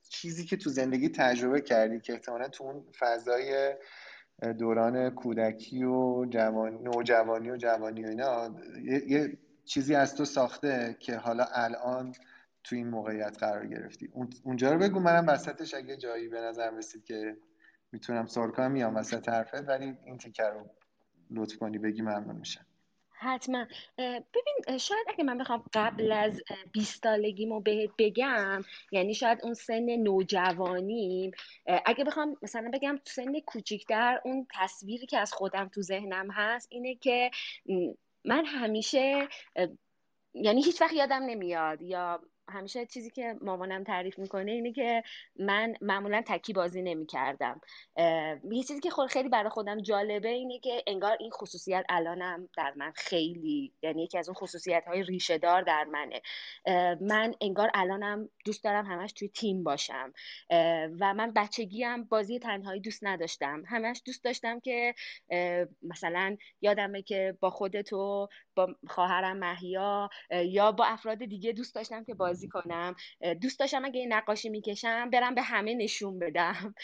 چیزی 0.09 0.45
که 0.45 0.57
تو 0.57 0.69
زندگی 0.69 1.09
تجربه 1.09 1.62
کردی 1.62 2.00
که 2.00 2.13
احتمالا 2.13 2.47
تو 2.47 2.63
اون 2.63 2.86
فضای 3.00 3.75
دوران 4.59 5.09
کودکی 5.09 5.83
و 5.83 6.25
جوانی 6.25 6.77
نوجوانی 6.77 7.51
و 7.51 7.57
جوانی 7.57 8.06
و 8.06 8.07
اینا 8.07 8.56
یه،, 9.07 9.38
چیزی 9.65 9.95
از 9.95 10.15
تو 10.15 10.25
ساخته 10.25 10.97
که 11.00 11.15
حالا 11.15 11.45
الان 11.51 12.13
تو 12.63 12.75
این 12.75 12.88
موقعیت 12.88 13.38
قرار 13.39 13.68
گرفتی. 13.68 14.09
اونجا 14.44 14.74
رو 14.74 14.80
بگو 14.80 15.00
منم 15.00 15.27
وسطش 15.27 15.74
اگه 15.74 15.97
جایی 15.97 16.27
به 16.27 16.41
نظر 16.41 16.71
رسید 16.71 17.03
که 17.03 17.38
می‌تونم 17.91 18.25
سوال 18.25 18.51
کنم 18.51 18.71
میام 18.71 18.95
وسط 18.95 19.30
حرفت 19.30 19.68
ولی 19.68 19.97
این 20.06 20.18
تیکر 20.18 20.50
رو 20.50 20.69
لطف 21.31 21.57
کنی 21.57 21.77
بگی 21.77 22.01
ممنون 22.01 22.36
میشم. 22.36 22.65
حتما. 23.21 23.65
ببین 23.97 24.77
شاید 24.77 25.06
اگه 25.09 25.24
من 25.24 25.38
بخوام 25.38 25.63
قبل 25.74 26.12
از 26.12 26.41
20 26.71 27.03
سالگیمو 27.03 27.59
بهت 27.59 27.89
بگم 27.97 28.62
یعنی 28.91 29.13
شاید 29.13 29.39
اون 29.44 29.53
سن 29.53 29.95
نوجوانی 29.95 31.31
اگه 31.86 32.03
بخوام 32.03 32.38
مثلا 32.41 32.71
بگم 32.74 33.00
تو 33.06 33.12
سن 33.12 33.39
کوچیکتر 33.39 34.21
اون 34.25 34.47
تصویری 34.51 35.06
که 35.06 35.18
از 35.18 35.33
خودم 35.33 35.68
تو 35.68 35.81
ذهنم 35.81 36.31
هست 36.31 36.68
اینه 36.71 36.95
که 36.95 37.31
من 38.25 38.45
همیشه 38.45 39.27
یعنی 40.33 40.62
هیچ 40.62 40.81
وقت 40.81 40.94
یادم 40.94 41.24
نمیاد 41.24 41.81
یا 41.81 42.21
همیشه 42.50 42.86
چیزی 42.86 43.10
که 43.10 43.36
مامانم 43.42 43.84
تعریف 43.84 44.19
می‌کنه 44.19 44.51
اینه 44.51 44.72
که 44.72 45.04
من 45.40 45.74
معمولا 45.81 46.24
تکی 46.28 46.54
بازی 46.54 46.81
نمی‌کردم. 46.81 47.62
یه 48.51 48.63
چیزی 48.68 48.80
که 48.80 48.90
خیلی 49.10 49.29
برای 49.29 49.50
خودم 49.50 49.82
جالبه 49.82 50.29
اینه 50.29 50.60
که 50.60 50.84
انگار 50.88 51.18
این 51.20 51.32
خصوصیت 51.32 51.86
الانم 51.89 52.50
در 52.58 52.74
من 52.75 52.91
خیلی 52.96 53.74
یعنی 53.82 54.03
یکی 54.03 54.18
از 54.18 54.29
اون 54.29 54.36
خصوصیت 54.36 54.84
های 54.88 55.03
ریشه 55.03 55.38
دار 55.38 55.62
در 55.62 55.84
منه. 55.84 56.22
من 57.01 57.34
انگار 57.41 57.72
الانم 57.74 58.29
دوست 58.46 58.63
دارم 58.63 58.86
همش 58.86 59.13
توی 59.13 59.27
تیم 59.27 59.63
باشم. 59.63 60.13
و 61.00 61.13
من 61.13 61.32
بچگیم 61.36 62.03
بازی 62.03 62.39
تنهایی 62.39 62.82
دوست 62.82 63.03
نداشتم. 63.03 63.63
همش 63.68 64.01
دوست 64.06 64.24
داشتم 64.24 64.60
که 64.60 64.96
مثلا 65.82 66.38
یادمه 66.62 67.01
که 67.01 67.38
با 67.39 67.50
خودتو 67.50 68.27
با 68.56 68.75
خواهرم 68.88 69.38
محیا 69.38 70.10
یا 70.46 70.72
با 70.72 70.86
افراد 70.86 71.25
دیگه 71.25 71.51
دوست 71.51 71.75
داشتم 71.75 72.03
که 72.03 72.13
بازی 72.13 72.38
کنم. 72.48 72.96
دوست 73.41 73.60
داشتم 73.60 73.86
اگه 73.86 74.05
نقاشی 74.05 74.50
می‌کشم 74.50 75.10
برم 75.10 75.36
به 75.36 75.41
همه 75.41 75.75
نشون 75.75 76.19
بدم. 76.19 76.75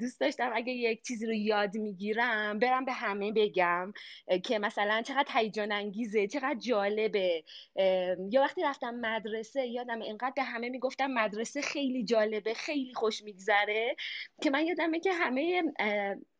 دوست 0.00 0.20
داشتم 0.20 0.50
اگه 0.54 0.72
یک 0.72 1.02
چیزی 1.02 1.26
رو 1.26 1.32
یاد 1.32 1.76
می‌گیرم 1.76 2.58
برم 2.58 2.84
به 2.84 2.92
همه 2.92 3.32
بگم. 3.32 3.92
که 4.44 4.58
مثلا 4.58 5.02
چقدر 5.02 5.28
هیجان 5.34 5.72
انگیزه 5.72 6.26
چقدر 6.26 6.58
جالبه. 6.58 7.44
یا 8.30 8.40
وقتی 8.40 8.62
رفتم 8.62 8.94
مدرسه 8.94 9.66
یادم 9.66 10.00
اینقدر 10.00 10.32
به 10.36 10.42
همه 10.42 10.68
می‌گفتم 10.68 11.06
مدرسه 11.06 11.62
خیلی 11.62 12.04
جالبه 12.04 12.54
خیلی 12.54 12.94
خوش 12.94 13.22
میگذره. 13.22 13.96
که 14.42 14.50
من 14.50 14.66
یادمه 14.66 15.00
که 15.00 15.12
همه 15.12 15.62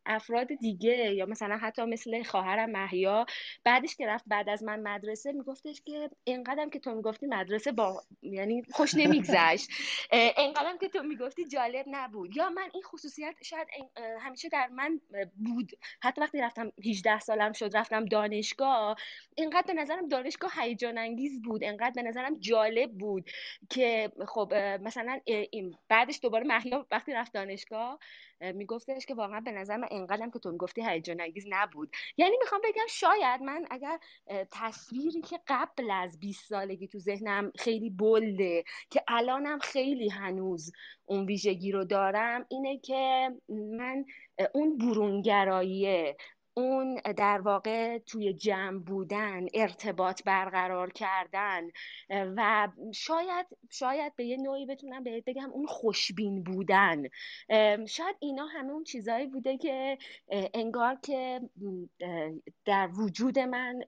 افراد 0.06 0.46
دیگه 0.46 1.14
یا 1.14 1.26
مثلا 1.26 1.56
حتی 1.56 1.84
مثل 1.84 2.22
خواهرم 2.22 2.70
محیا 2.70 3.26
بعدش 3.64 3.96
که 3.96 4.06
رفت 4.06 4.24
بعد 4.26 4.48
از 4.48 4.62
من 4.62 4.80
مدرسه 4.80 5.32
میگفتش 5.32 5.82
که 5.84 6.10
اینقدرم 6.24 6.70
که 6.70 6.78
تو 6.78 6.94
می‌گفتی 6.94 7.26
مدرسه 7.26 7.72
با 7.72 8.02
یعنی 8.22 8.62
خوش 8.72 8.94
نمیگذشت. 8.94 9.68
اینقدرم 10.36 10.78
که 10.78 10.88
تو 10.88 11.02
می‌گفتی 11.02 11.44
جالب 11.44 11.84
نبود. 11.88 12.36
یا 12.36 12.50
من 12.50 12.68
این 12.74 12.82
خصوصیت 12.82 13.34
شاید 13.42 13.68
همیشه 14.20 14.48
در 14.48 14.68
من 14.68 15.00
بود. 15.44 15.70
حتی 16.02 16.20
وقتی 16.20 16.38
رفتم 16.38 16.72
18 16.84 17.20
سالم 17.20 17.52
شد 17.52 17.76
رفتم 17.76 18.04
دانشگاه 18.04 18.96
اینقدر 19.36 19.66
به 19.66 19.72
نظرم 19.72 20.08
دانشگاه 20.08 20.52
هیجان 20.60 20.98
انگیز 20.98 21.42
بود. 21.42 21.62
اینقدر 21.62 21.92
به 21.94 22.02
نظرم 22.02 22.38
جالب 22.38 22.92
بود 22.92 23.30
که 23.70 24.12
خب 24.28 24.54
مثلا 24.82 25.20
این 25.26 25.76
بعدش 25.88 26.18
دوباره 26.22 26.44
محیا 26.44 26.86
وقتی 26.90 27.12
رفت 27.12 27.32
دانشگاه 27.32 27.98
میگفتش 28.52 29.06
که 29.06 29.14
واقعا 29.14 29.40
به 29.40 29.52
نظر 29.52 29.76
من 29.76 29.88
انقدرم 29.90 30.30
که 30.30 30.38
تو 30.38 30.52
می‌گفتی 30.52 30.82
هیجان 30.86 31.20
انگیز 31.20 31.46
نبود. 31.48 31.90
یعنی 32.16 32.36
می‌خوام 32.40 32.60
بگم 32.64 32.86
شاید 32.88 33.42
من 33.42 33.66
اگر 33.70 33.98
تصویری 34.52 35.20
که 35.20 35.40
قبل 35.46 35.90
از 35.90 36.20
20 36.20 36.48
سالگی 36.48 36.88
تو 36.88 36.98
ذهنم 36.98 37.52
خیلی 37.58 37.90
بلده 37.90 38.64
که 38.90 39.02
الانم 39.08 39.58
خیلی 39.58 40.08
هنوز 40.08 40.72
اون 41.04 41.26
ویژگی 41.26 41.72
رو 41.72 41.84
دارم 41.84 42.46
اینه 42.48 42.78
که 42.78 43.30
من 43.48 44.04
اون 44.54 44.78
برونگراییه 44.78 46.16
اون 46.56 47.00
در 47.16 47.40
واقع 47.40 47.98
توی 47.98 48.32
جمع 48.32 48.78
بودن 48.78 49.46
ارتباط 49.54 50.22
برقرار 50.24 50.90
کردن 50.92 51.62
و 52.10 52.68
شاید 52.94 53.46
شاید 53.70 54.16
به 54.16 54.24
یه 54.24 54.36
نوعی 54.36 54.66
بتونم 54.66 55.04
بهت 55.04 55.24
بگم 55.24 55.50
اون 55.50 55.66
خوشبین 55.66 56.42
بودن. 56.42 57.02
شاید 57.88 58.16
اینا 58.20 58.46
همه 58.46 58.72
اون 58.72 58.84
چیزهایی 58.84 59.26
بوده 59.26 59.56
که 59.56 59.98
انگار 60.54 60.98
که 61.02 61.40
در 62.64 62.88
وجود 62.98 63.38
من 63.38 63.80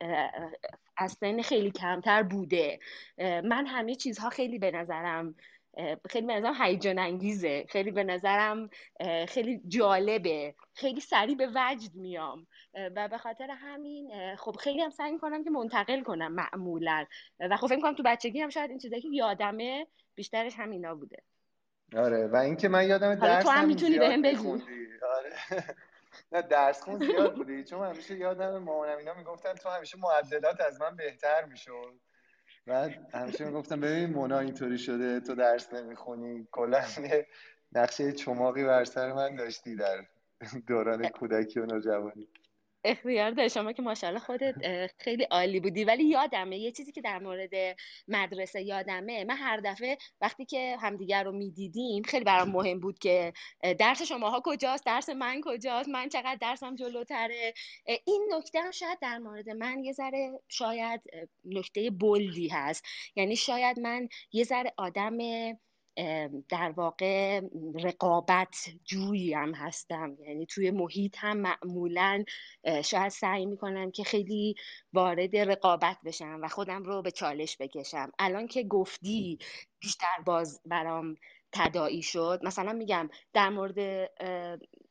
از 0.96 1.12
سن 1.12 1.42
خیلی 1.42 1.70
کمتر 1.70 2.22
بوده. 2.22 2.78
من 3.18 3.66
همه 3.66 3.94
چیزها 3.94 4.30
خیلی 4.30 4.58
به 4.58 4.70
نظرم 4.70 5.34
خیلی 6.10 6.26
به 6.26 6.34
نظرم 6.34 6.54
هیجان 6.62 6.98
انگیزه. 6.98 7.66
خیلی 7.68 7.90
به 7.90 8.04
نظرم 8.04 8.70
خیلی 9.28 9.60
جالبه. 9.68 10.54
خیلی 10.76 11.00
سریع 11.00 11.36
به 11.36 11.48
وجد 11.54 11.94
میام. 11.94 12.46
و 12.96 13.08
به 13.08 13.18
خاطر 13.18 13.50
همین 13.50 14.36
خب 14.36 14.56
خیلی 14.60 14.82
هم 14.82 14.90
سعی 14.90 15.18
کنم 15.18 15.44
که 15.44 15.50
منتقل 15.50 16.02
کنم 16.02 16.32
معمولا. 16.32 17.06
و 17.40 17.56
خب 17.56 17.66
فکر 17.66 17.80
کنم 17.80 17.94
تو 17.94 18.02
بچگی 18.02 18.40
هم 18.40 18.48
شاید 18.48 18.70
این 18.70 18.78
چیزایی 18.78 19.02
که 19.02 19.08
یادمه 19.12 19.86
بیشترش 20.14 20.54
همینا 20.56 20.94
بوده. 20.94 21.22
آره 21.96 22.26
و 22.26 22.36
اینکه 22.36 22.68
من 22.68 22.88
یادم 22.88 23.14
درس 23.14 23.44
تو 23.44 23.50
هم 23.50 23.66
می‌تونی 23.66 23.98
بهم 23.98 24.22
بگو. 24.22 24.52
آره. 25.16 25.32
نه 26.32 26.42
درس 26.42 26.82
خون 26.82 26.98
زیاد 26.98 27.34
بودی 27.34 27.64
چون 27.64 27.86
همیشه 27.86 28.16
یادم 28.16 28.58
مامانم 28.58 28.98
اینا 28.98 29.14
می‌گفتن 29.14 29.54
تو 29.54 29.68
همیشه 29.68 29.98
معدلات 29.98 30.60
از 30.60 30.80
من 30.80 30.96
بهتر 30.96 31.44
می‌شد. 31.44 32.00
بعد 32.66 33.14
همیشه 33.14 33.44
می‌گفتم 33.44 33.80
ببین 33.80 34.10
مونا 34.10 34.38
اینطوری 34.38 34.78
شده 34.78 35.20
تو 35.20 35.34
درس 35.34 35.72
نمی‌خونی. 35.72 36.48
کلا 36.52 36.84
نقشه 37.72 38.12
چماقی 38.12 38.64
بر 38.64 38.84
سر 38.84 39.12
من 39.12 39.36
داشتی 39.36 39.76
در 39.76 40.04
دوران 40.68 41.08
کودکی 41.08 41.60
و 41.60 41.66
نوجوانی. 41.66 42.28
اختیار 42.84 43.30
داری 43.30 43.50
شما 43.50 43.72
که 43.72 43.82
ماشاءالله 43.82 44.20
خودت 44.20 44.54
خیلی 44.98 45.24
عالی 45.24 45.60
بودی. 45.60 45.84
ولی 45.84 46.04
یادمه 46.04 46.58
یه 46.58 46.72
چیزی 46.72 46.92
که 46.92 47.00
در 47.00 47.18
مورد 47.18 47.50
مدرسه 48.08 48.62
یادمه. 48.62 49.24
من 49.24 49.36
هر 49.36 49.60
دفعه 49.64 49.98
وقتی 50.20 50.44
که 50.44 50.76
همدیگر 50.80 51.24
رو 51.24 51.32
می‌دیدیم 51.32 52.02
خیلی 52.02 52.24
برام 52.24 52.50
مهم 52.50 52.80
بود 52.80 52.98
که 52.98 53.32
درس 53.78 54.02
شماها 54.02 54.42
کجاست 54.44 54.86
درس 54.86 55.08
من 55.08 55.40
کجاست 55.44 55.88
من 55.88 56.08
چقدر 56.08 56.38
درسم 56.40 56.74
جلوتره. 56.74 57.54
این 58.04 58.28
نکته 58.32 58.60
هم 58.60 58.70
شاید 58.70 58.98
در 59.00 59.18
مورد 59.18 59.50
من 59.50 59.84
یه 59.84 59.92
ذره 59.92 60.40
شاید 60.48 61.02
نکته 61.44 61.90
بلدی 61.90 62.48
هست. 62.48 62.84
یعنی 63.16 63.36
شاید 63.36 63.80
من 63.80 64.08
یه 64.32 64.44
ذره 64.44 64.72
آدم 64.76 65.18
در 66.48 66.72
واقع 66.76 67.40
رقابت 67.84 68.68
جویی 68.84 69.34
هم 69.34 69.54
هستم. 69.54 70.16
یعنی 70.26 70.46
توی 70.46 70.70
محیط 70.70 71.16
هم 71.18 71.36
معمولا 71.36 72.24
شاید 72.84 73.08
سعی 73.08 73.46
می‌کنم 73.46 73.90
که 73.90 74.04
خیلی 74.04 74.54
وارد 74.92 75.36
رقابت 75.36 75.96
بشم 76.04 76.40
و 76.42 76.48
خودم 76.48 76.82
رو 76.82 77.02
به 77.02 77.10
چالش 77.10 77.56
بکشم. 77.60 78.12
الان 78.18 78.46
که 78.46 78.64
گفتی 78.64 79.38
بیشتر 79.80 80.22
باز 80.26 80.60
برام 80.64 81.14
تداعی 81.52 82.02
شد 82.02 82.40
مثلا 82.42 82.72
میگم 82.72 83.08
در 83.32 83.48
مورد 83.48 84.10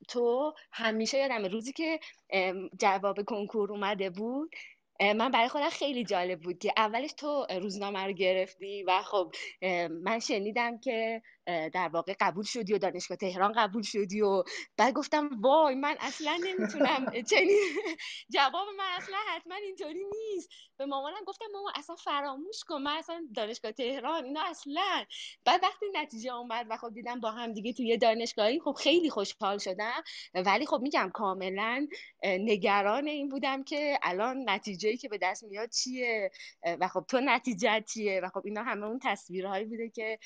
تو 0.07 0.53
همیشه 0.71 1.17
یادم 1.17 1.45
روزی 1.45 1.73
که 1.73 1.99
جواب 2.79 3.23
کنکور 3.23 3.71
اومده 3.71 4.09
بود 4.09 4.49
من 5.01 5.31
برای 5.31 5.49
خودم 5.49 5.69
خیلی 5.69 6.03
جالب 6.03 6.41
بود 6.41 6.59
که 6.59 6.73
اولش 6.77 7.13
تو 7.13 7.47
روزنامه 7.61 8.05
رو 8.05 8.11
گرفتی 8.11 8.83
و 8.83 9.01
خب 9.01 9.31
من 10.03 10.19
شنیدم 10.19 10.77
که 10.77 11.21
در 11.45 11.89
واقع 11.93 12.15
قبول 12.19 12.43
شدی 12.43 12.73
و 12.73 12.77
دانشگاه 12.77 13.17
تهران 13.17 13.51
قبول 13.51 13.83
شدی 13.83 14.21
و 14.21 14.43
بعد 14.77 14.93
گفتم 14.93 15.29
وای 15.41 15.75
من 15.75 15.95
اصلا 15.99 16.39
نمی‌تونم 16.43 17.05
چنین 17.31 17.61
جواب 18.35 18.67
من 18.77 18.85
اصلا 18.97 19.17
حتما 19.29 19.55
اینطوری 19.55 20.05
نیست. 20.05 20.49
به 20.77 20.85
مامانم 20.85 21.23
گفتم 21.27 21.45
مامان 21.53 21.73
اصلا 21.75 21.95
فراموش 21.95 22.63
کن 22.67 22.81
من 22.81 22.97
اصلا 22.97 23.27
دانشگاه 23.35 23.71
تهران 23.71 24.25
اینا 24.25 24.41
اصلا 24.43 25.05
بعد 25.45 25.63
وقتی 25.63 25.85
نتیجه 25.93 26.33
اومد 26.33 26.67
و 26.69 26.77
خب 26.77 26.93
دیدم 26.93 27.19
با 27.19 27.31
هم 27.31 27.53
دیگه 27.53 27.73
توی 27.73 27.97
دانشگاهی 27.97 28.59
خب 28.59 28.73
خیلی 28.79 29.09
خوشحال 29.09 29.57
شدم. 29.57 30.03
ولی 30.33 30.65
خب 30.65 30.79
میگم 30.81 31.11
کاملا 31.13 31.87
نگران 32.23 33.07
این 33.07 33.29
بودم 33.29 33.63
که 33.63 33.99
الان 34.03 34.49
نتیجه 34.49 34.97
که 34.97 35.09
به 35.09 35.17
دست 35.17 35.43
میاد 35.43 35.69
چیه؟ 35.69 36.31
و 36.79 36.87
خب 36.87 37.05
تو 37.07 37.19
نتیجه 37.19 37.81
چیه؟ 37.81 38.21
و 38.23 38.29
خب 38.29 38.41
اینا 38.45 38.63
همه 38.63 38.85
اون 38.85 38.99
تصویرهایی 39.03 39.65
بوده 39.65 39.89
که 39.89 40.19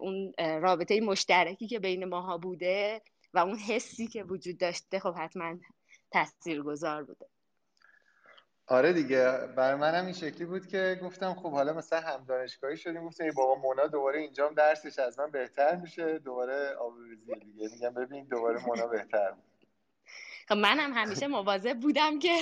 اون 0.00 0.32
رابطه 0.64 1.00
مشترکی 1.00 1.68
که 1.68 1.78
بین 1.78 2.04
ماها 2.04 2.38
بوده 2.38 3.02
و 3.34 3.38
اون 3.38 3.58
حسی 3.58 4.06
که 4.06 4.22
وجود 4.22 4.58
داشته 4.58 4.98
خب 4.98 5.14
حتما 5.14 5.58
گذار 6.64 7.04
بوده. 7.04 7.26
آره 8.66 8.92
دیگه 8.92 9.46
برای 9.56 9.80
منم 9.80 10.04
این 10.04 10.14
شکلی 10.14 10.44
بود 10.44 10.66
که 10.66 11.00
گفتم 11.02 11.34
خب 11.34 11.50
حالا 11.50 11.72
مثلا 11.72 12.00
هم 12.00 12.24
دانشگاهی 12.24 12.76
شدیم 12.76 13.06
گفتم 13.06 13.30
بابا 13.30 13.54
مونا 13.54 13.86
دوباره 13.86 14.20
اینجام 14.20 14.54
درسش 14.54 14.98
از 14.98 15.18
من 15.18 15.30
بهتر 15.30 15.76
میشه 15.76 16.18
دوباره 16.18 16.74
آبروریزی 16.74 17.34
دیگه. 17.34 17.68
میگم 17.72 17.94
ببین 17.94 18.24
دوباره 18.24 18.66
مونا 18.66 18.86
بهتر 18.86 19.30
بود 19.30 19.44
خب 20.48 20.54
منم 20.54 20.92
همیشه 20.92 21.26
مواظب 21.26 21.80
بودم 21.80 22.18
که 22.18 22.36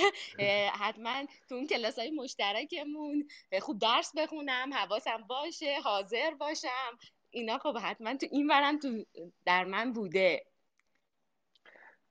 حتما 0.79 1.25
تو 1.49 1.55
اون 1.55 1.67
کلاس 1.67 1.99
های 1.99 2.11
مشترکمون 2.11 3.27
خوب 3.61 3.79
درس 3.79 4.11
بخونم 4.17 4.73
حواسم 4.73 5.23
باشه 5.27 5.79
حاضر 5.83 6.31
باشم. 6.31 6.97
اینا 7.33 7.57
خب 7.57 7.77
حتما 7.77 8.17
تو 8.17 8.27
این 8.31 8.47
ورم 8.47 8.79
تو 8.79 9.05
در 9.45 9.65
من 9.65 9.93
بوده. 9.93 10.45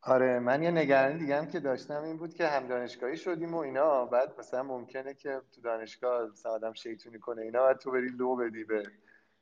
آره 0.02 0.38
من 0.38 0.62
یه 0.62 0.70
نگرانی 0.70 1.18
دیگه 1.18 1.36
هم 1.36 1.46
که 1.46 1.60
داشتم 1.60 2.02
این 2.02 2.16
بود 2.16 2.34
که 2.34 2.46
هم 2.46 2.66
دانشگاهی 2.66 3.16
شدیم 3.16 3.54
و 3.54 3.58
اینا. 3.58 4.04
بعد 4.06 4.38
مثلا 4.38 4.62
ممکنه 4.62 5.14
که 5.14 5.42
تو 5.54 5.60
دانشگاه 5.60 6.30
مثلا 6.30 6.52
آدم 6.52 6.72
شیطونی 6.72 7.18
کنه 7.18 7.42
اینا 7.42 7.62
بعد 7.62 7.78
تو 7.78 7.90
بری 7.90 8.08
لو 8.08 8.36
بدی 8.36 8.64
به 8.64 8.82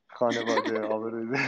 خانواده 0.08 0.80
آبروزه 0.94 1.38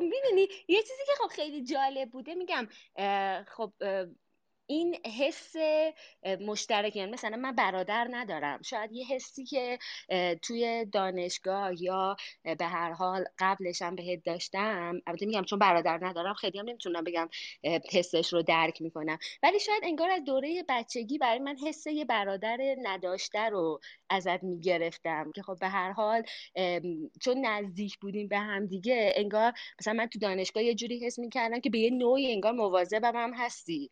می‌دونی 0.00 0.48
یه 0.68 0.82
چیزی 0.82 1.02
که 1.06 1.12
خب 1.22 1.28
خیلی 1.28 1.64
جالب 1.64 2.10
بوده 2.10 2.34
میگم 2.34 2.66
خب 3.44 3.72
این 4.66 4.96
حس 5.18 5.52
مشترک 6.40 6.96
یعنی 6.96 7.10
مثلا 7.10 7.36
من 7.36 7.54
برادر 7.54 8.08
ندارم. 8.10 8.62
شاید 8.62 8.92
یه 8.92 9.06
حسی 9.06 9.44
که 9.44 9.78
توی 10.42 10.84
دانشگاه 10.92 11.82
یا 11.82 12.16
به 12.58 12.64
هر 12.66 12.92
حال 12.92 13.24
قبلش 13.38 13.82
هم 13.82 13.94
بهت 13.94 14.24
داشتم. 14.24 15.00
البته 15.06 15.26
میگم 15.26 15.42
چون 15.44 15.58
برادر 15.58 15.98
ندارم 16.02 16.34
خیلی 16.34 16.58
هم 16.58 16.68
نمی‌تونم 16.68 17.04
بگم 17.04 17.28
حسش 17.92 18.32
رو 18.32 18.42
درک 18.42 18.82
می‌کنم. 18.82 19.18
ولی 19.42 19.60
شاید 19.60 19.82
انگار 19.84 20.10
از 20.10 20.24
دوره 20.24 20.64
بچگی 20.68 21.18
برای 21.18 21.38
من 21.38 21.56
حس 21.66 21.86
یه 21.86 22.04
برادر 22.04 22.58
نداشته 22.82 23.40
رو 23.48 23.80
ازت 24.10 24.42
می‌گرفتم 24.42 25.32
که 25.34 25.42
خب 25.42 25.56
به 25.60 25.68
هر 25.68 25.92
حال 25.92 26.22
چون 27.20 27.46
نزدیک 27.46 27.98
بودیم 27.98 28.28
به 28.28 28.38
هم 28.38 28.66
دیگه 28.66 29.12
انگار 29.16 29.52
مثلا 29.80 29.92
من 29.94 30.06
تو 30.06 30.18
دانشگاه 30.18 30.62
یه 30.64 30.74
جوری 30.74 31.06
حس 31.06 31.18
می‌کردم 31.18 31.60
که 31.60 31.70
به 31.70 31.78
یه 31.78 31.90
نوعی 31.90 32.32
انگار 32.32 32.52
مواظبم 32.52 33.16
هم 33.16 33.34
هستی. 33.34 33.90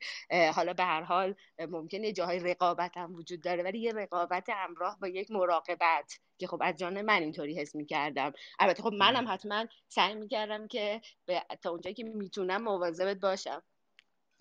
حالا 0.62 0.72
به 0.72 0.84
هر 0.84 1.02
حال 1.02 1.34
ممکنه 1.70 2.12
جاهای 2.12 2.38
رقابت 2.38 2.96
هم 2.96 3.14
وجود 3.14 3.40
داره 3.40 3.62
ولی 3.62 3.78
یه 3.78 3.92
رقابت 3.92 4.48
همراه 4.48 4.98
با 5.00 5.08
یک 5.08 5.30
مراقبت 5.30 6.18
که 6.38 6.46
خب 6.46 6.58
از 6.60 6.76
جان 6.76 7.02
من 7.02 7.22
اینطوری 7.22 7.60
حس 7.60 7.74
می‌کردم. 7.74 8.32
البته 8.58 8.82
خب 8.82 8.92
منم 8.92 9.28
حتما 9.28 9.66
سعی 9.88 10.14
می‌کردم 10.14 10.68
که 10.68 11.00
به 11.26 11.42
تا 11.62 11.70
اونجایی 11.70 11.94
که 11.94 12.04
می‌تونم 12.04 12.62
مواظبت 12.62 13.16
باشم. 13.16 13.62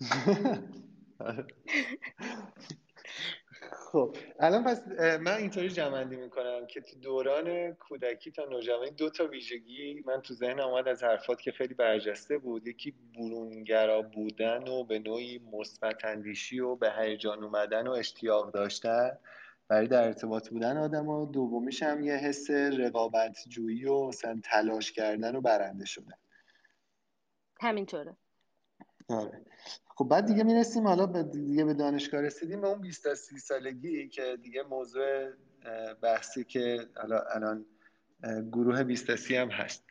خب 3.70 4.16
الان 4.40 4.64
پس 4.64 4.88
من 5.20 5.36
اینطوری 5.36 5.68
جمعندی 5.68 6.16
می‌کنم 6.16 6.66
که 6.66 6.80
تو 6.80 6.98
دوران 6.98 7.72
کودکی 7.72 8.30
تا 8.30 8.44
نوجوانی 8.44 8.90
دو 8.90 9.10
تا 9.10 9.26
ویژگی 9.26 10.02
من 10.06 10.20
تو 10.20 10.34
ذهن 10.34 10.60
آمد 10.60 10.88
از 10.88 11.04
حرفات 11.04 11.40
که 11.40 11.52
خیلی 11.52 11.74
برجسته 11.74 12.38
بود. 12.38 12.66
یکی 12.66 12.94
برونگرا 13.14 14.02
بودن 14.02 14.68
و 14.68 14.84
به 14.84 14.98
نوعی 14.98 15.38
مثبت 15.52 16.04
اندیشی 16.04 16.60
و 16.60 16.76
به 16.76 16.92
هیجان 16.98 17.44
اومدن 17.44 17.86
و 17.86 17.90
اشتیاق 17.90 18.52
داشتن 18.52 19.18
برای 19.68 19.86
در 19.86 20.04
ارتباط 20.04 20.48
بودن 20.48 20.76
آدم 20.76 21.08
و 21.08 21.26
دومیش 21.26 21.82
هم 21.82 22.02
یه 22.02 22.14
حس 22.14 22.50
رقابت 22.50 23.36
جویی 23.48 23.84
و 23.84 24.06
مثلا 24.06 24.40
تلاش 24.44 24.92
کردن 24.92 25.36
و 25.36 25.40
برنده 25.40 25.84
شدن. 25.84 26.14
همینطوره. 27.60 28.16
آره. 29.08 29.42
خب 29.96 30.08
بعد 30.08 30.26
دیگه 30.26 30.44
می‌رسیم 30.44 30.86
حالا 30.86 31.06
به 31.06 31.22
دیگه 31.22 31.64
به 31.64 31.74
دانشگاه 31.74 32.20
رسیدیم 32.20 32.60
به 32.60 32.66
اون 32.68 32.80
20 32.80 33.04
تا 33.04 33.14
30 33.14 33.38
سالگی 33.38 34.08
که 34.08 34.38
دیگه 34.42 34.62
موضوع 34.62 35.30
بحثی 36.02 36.44
که 36.44 36.86
حالا 36.96 37.20
الان 37.34 37.66
گروه 38.52 38.82
20 38.84 39.06
تا 39.06 39.16
30 39.16 39.36
هم 39.36 39.50
هست. 39.50 39.84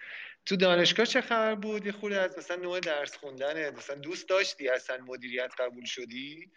تو 0.45 0.55
دانشگاه 0.55 1.05
چه 1.05 1.21
خبر 1.21 1.55
بود؟ 1.55 1.85
یه 1.85 1.91
خورده 1.91 2.21
از 2.21 2.37
مثلا 2.37 2.57
نوع 2.57 2.79
درس 2.79 3.17
خوندن 3.17 3.69
مثلا 3.69 3.95
دوست 3.95 4.29
داشتی 4.29 4.69
اصلا 4.69 4.97
مدیریت 4.97 5.53
قبول 5.59 5.85
شدی؟ 5.85 6.51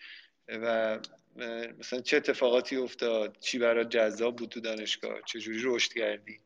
و 0.49 0.99
مثلا 1.78 2.00
چه 2.00 2.16
اتفاقاتی 2.16 2.76
افتاد؟ 2.76 3.37
چی 3.40 3.58
برات 3.58 3.88
جذاب 3.88 4.37
بود 4.37 4.49
تو 4.49 4.61
دانشگاه؟ 4.61 5.23
چه 5.26 5.38
جوری 5.38 5.61
رشد 5.64 5.92
کردی؟ 5.92 6.40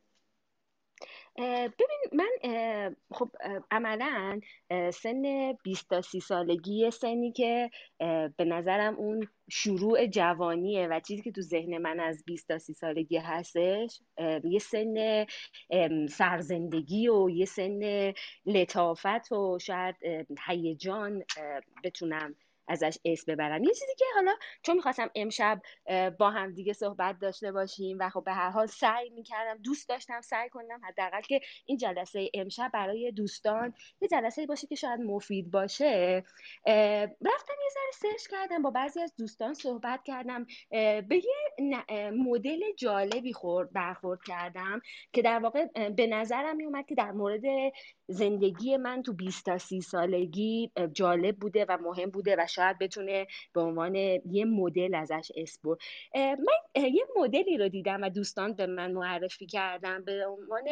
ببین 1.39 2.01
من 2.13 2.31
خب 3.11 3.31
عملا 3.71 4.41
سن 4.93 5.53
20 5.53 5.89
تا 5.91 6.01
30 6.01 6.21
سالگی 6.21 6.91
سنی 6.91 7.33
که 7.33 7.71
به 8.37 8.45
نظرم 8.45 8.95
اون 8.95 9.29
شروع 9.51 10.07
جوانیه 10.07 10.87
و 10.87 11.01
چیزی 11.01 11.23
که 11.23 11.33
تو 11.33 11.41
ذهن 11.41 11.79
من 11.79 12.01
از 12.01 12.25
20 12.25 12.49
تا 12.49 12.59
30 12.59 12.73
سالگی 12.75 13.17
هستش 13.17 14.01
یه 14.45 14.59
سن 14.59 15.27
سرزندگی 16.07 17.09
و 17.09 17.31
یه 17.31 17.45
سن 17.45 18.13
لطافت 18.47 19.33
و 19.33 19.59
شاید 19.59 19.97
هیجان 20.47 21.25
بتونم 21.85 22.35
ازش 22.69 22.99
اسم 23.05 23.33
ببرم. 23.33 23.65
یه 23.65 23.75
چیزی 23.75 23.95
که 23.99 24.05
حالا 24.15 24.35
چون 24.63 24.77
می‌خواستم 24.77 25.11
امشب 25.15 25.61
با 26.19 26.31
هم 26.31 26.55
دیگه 26.55 26.73
صحبت 26.73 27.19
داشته 27.19 27.53
باشیم 27.53 27.97
و 28.01 28.09
خب 28.09 28.25
به 28.25 28.33
هر 28.33 28.51
حال 28.51 28.67
سعی 28.67 29.11
می‌کردم 29.11 29.63
دوست 29.63 29.89
داشتم 29.89 30.21
سعی 30.21 30.49
کنم 30.49 30.81
حداقل 30.85 31.21
که 31.21 31.41
این 31.67 31.79
جلسه 31.79 32.31
امشب 32.35 32.71
برای 32.75 33.13
دوستان 33.13 33.75
یه 34.01 34.09
جلسه 34.09 34.47
باشه 34.47 34.67
که 34.67 34.75
شاید 34.75 35.01
مفید 35.01 35.51
باشه. 35.51 36.25
رفتم 37.21 37.55
یه 37.63 37.71
ذره 37.75 37.93
سرچ 37.93 38.27
کردم 38.31 38.63
با 38.63 38.71
بعضی 38.71 39.01
از 39.01 39.15
دوستان 39.19 39.55
صحبت 39.55 40.01
کردم. 40.05 40.47
به 41.09 41.23
یه 41.25 42.11
مدل 42.11 42.61
جالبی 42.77 43.33
خورد 43.33 43.73
برخورد 43.73 44.21
کردم 44.27 44.81
که 45.13 45.23
در 45.23 45.39
واقع 45.39 45.67
به 45.97 46.07
نظرم 46.07 46.57
میومد 46.57 46.87
که 46.87 46.95
در 46.95 47.13
مورد 47.13 47.43
زندگی 48.09 48.77
من 48.77 49.03
تو 49.03 49.13
20 49.13 49.45
تا 49.45 49.59
30 49.59 49.81
سالگی 49.81 50.73
جالب 50.93 51.37
بوده 51.37 51.67
و 51.69 51.79
مهم 51.81 52.11
بوده 52.11 52.37
و 52.37 52.47
شاید 52.59 52.79
بتونه 52.79 53.27
به 53.55 53.61
عنوان 53.61 53.95
یه 54.31 54.45
مدل 54.45 54.95
ازش 54.95 55.33
اسپور 55.37 55.79
من 56.15 56.83
یه 56.83 57.05
مدلی 57.17 57.59
رو 57.59 57.69
دیدم 57.69 58.03
و 58.03 58.09
دوستان 58.09 58.53
به 58.53 58.67
من 58.67 58.93
معرفی 58.93 59.47
کردم 59.47 60.05
به 60.05 60.27
عنوان 60.27 60.65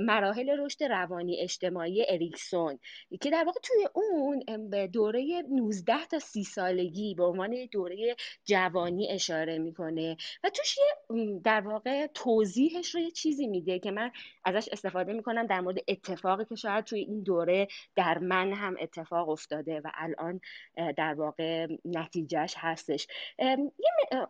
مراحل 0.00 0.50
رشد 0.60 0.84
روانی 0.84 1.40
اجتماعی 1.40 2.04
اریکسون 2.08 2.78
که 3.20 3.30
در 3.30 3.44
واقع 3.44 3.60
توی 3.62 3.88
اون 3.92 4.70
به 4.70 4.86
دوره 4.86 5.42
19 5.50 6.06
تا 6.06 6.18
30 6.18 6.44
سالگی 6.44 7.14
به 7.14 7.24
عنوان 7.24 7.68
دوره 7.72 8.16
جوانی 8.44 9.10
اشاره 9.10 9.58
می‌کنه 9.58 10.16
و 10.44 10.50
توش 10.50 10.78
یه 10.78 11.40
در 11.44 11.60
واقع 11.60 12.06
توضیحش 12.06 12.94
رو 12.94 13.00
یه 13.00 13.10
چیزی 13.10 13.46
میده 13.46 13.78
که 13.78 13.90
من 13.90 14.10
ازش 14.44 14.68
استفاده 14.72 15.12
می‌کنم 15.12 15.46
در 15.46 15.60
مورد 15.60 15.78
اتفاقی 15.88 16.44
که 16.44 16.54
شاید 16.54 16.84
توی 16.84 17.00
این 17.00 17.22
دوره 17.22 17.68
در 17.96 18.18
من 18.18 18.52
هم 18.52 18.76
اتفاق 18.80 19.28
افتاده 19.28 19.80
و 19.80 19.90
الان 19.94 20.40
در 20.96 21.13
واقع 21.14 21.66
نتیجهش 21.84 22.54
هستش. 22.58 23.06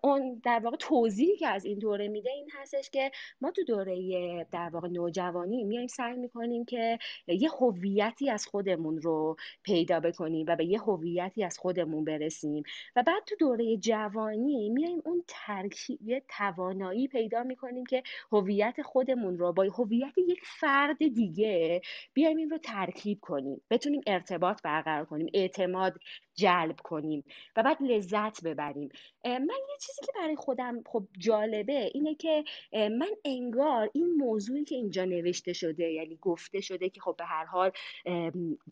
اون 0.02 0.40
در 0.44 0.58
واقع 0.58 0.76
توضیحی 0.76 1.36
که 1.36 1.48
از 1.48 1.64
این 1.64 1.78
دوره 1.78 2.08
میده 2.08 2.30
این 2.30 2.48
هستش 2.52 2.90
که 2.90 3.10
ما 3.40 3.50
تو 3.50 3.64
دوره 3.64 4.46
در 4.52 4.68
واقع 4.68 4.88
نوجوانی 4.88 5.64
میایم 5.64 5.86
سعی 5.86 6.16
می‌کنیم 6.16 6.64
که 6.64 6.98
یه 7.28 7.50
هویتی 7.50 8.30
از 8.30 8.46
خودمون 8.46 8.98
رو 9.02 9.36
پیدا 9.62 10.00
بکنیم 10.00 10.46
و 10.48 10.56
به 10.56 10.64
یه 10.64 10.80
هویتی 10.80 11.44
از 11.44 11.58
خودمون 11.58 12.04
برسیم 12.04 12.62
و 12.96 13.02
بعد 13.02 13.24
تو 13.24 13.36
دوره 13.36 13.76
جوانی 13.76 14.68
میایم 14.68 15.02
اون 15.04 15.24
ترکیب 15.28 16.22
توانایی 16.38 17.08
پیدا 17.08 17.42
می‌کنیم 17.42 17.86
که 17.86 18.02
هویت 18.32 18.82
خودمون 18.82 19.38
رو 19.38 19.52
با 19.52 19.62
هویت 19.78 20.18
یک 20.18 20.40
فرد 20.44 20.98
دیگه 20.98 21.80
بیایم 22.14 22.36
این 22.36 22.50
رو 22.50 22.58
ترکیب 22.58 23.18
کنیم. 23.20 23.60
بتونیم 23.70 24.00
ارتباط 24.06 24.62
برقرار 24.62 25.04
کنیم 25.04 25.30
اعتماد 25.34 25.94
جلب 26.34 26.76
کنیم 26.84 27.24
و 27.56 27.62
بعد 27.62 27.82
لذت 27.82 28.44
ببریم. 28.44 28.88
من 29.24 29.48
یه 29.68 29.76
چیزی 29.80 30.00
که 30.06 30.12
برای 30.16 30.36
خودم 30.36 30.82
خب 30.86 31.04
جالبه 31.18 31.90
اینه 31.94 32.14
که 32.14 32.44
من 32.72 33.10
انگار 33.24 33.90
این 33.94 34.14
موضوعی 34.14 34.64
که 34.64 34.74
اینجا 34.74 35.04
نوشته 35.04 35.52
شده 35.52 35.90
یعنی 35.92 36.18
گفته 36.22 36.60
شده 36.60 36.88
که 36.88 37.00
خب 37.00 37.14
به 37.18 37.24
هر 37.24 37.44
حال 37.44 37.70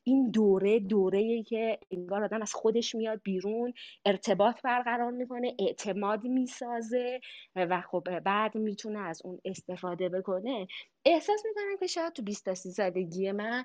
این 0.05 0.31
دوره 0.31 0.79
دوره 0.81 1.43
که 1.43 1.79
انگار 1.91 2.25
آدم 2.25 2.43
از 2.43 2.55
خودش 2.55 2.95
میاد 2.95 3.21
بیرون 3.25 3.75
ارتباط 4.07 4.63
برقرار 4.63 5.11
می‌کنه 5.11 5.55
اعتماد 5.59 6.25
می‌سازه 6.25 7.21
و 7.57 7.81
خب 7.81 8.21
بعد 8.21 8.55
می‌تونه 8.55 8.99
از 8.99 9.23
اون 9.25 9.41
استفاده 9.45 10.09
بکنه. 10.09 10.67
احساس 11.05 11.43
می‌کنم 11.47 11.77
که 11.81 11.87
شاید 11.87 12.13
تو 12.13 12.23
20 12.23 12.45
تا 12.45 12.55
30 12.55 12.71
سالگی 12.71 13.33
من 13.33 13.65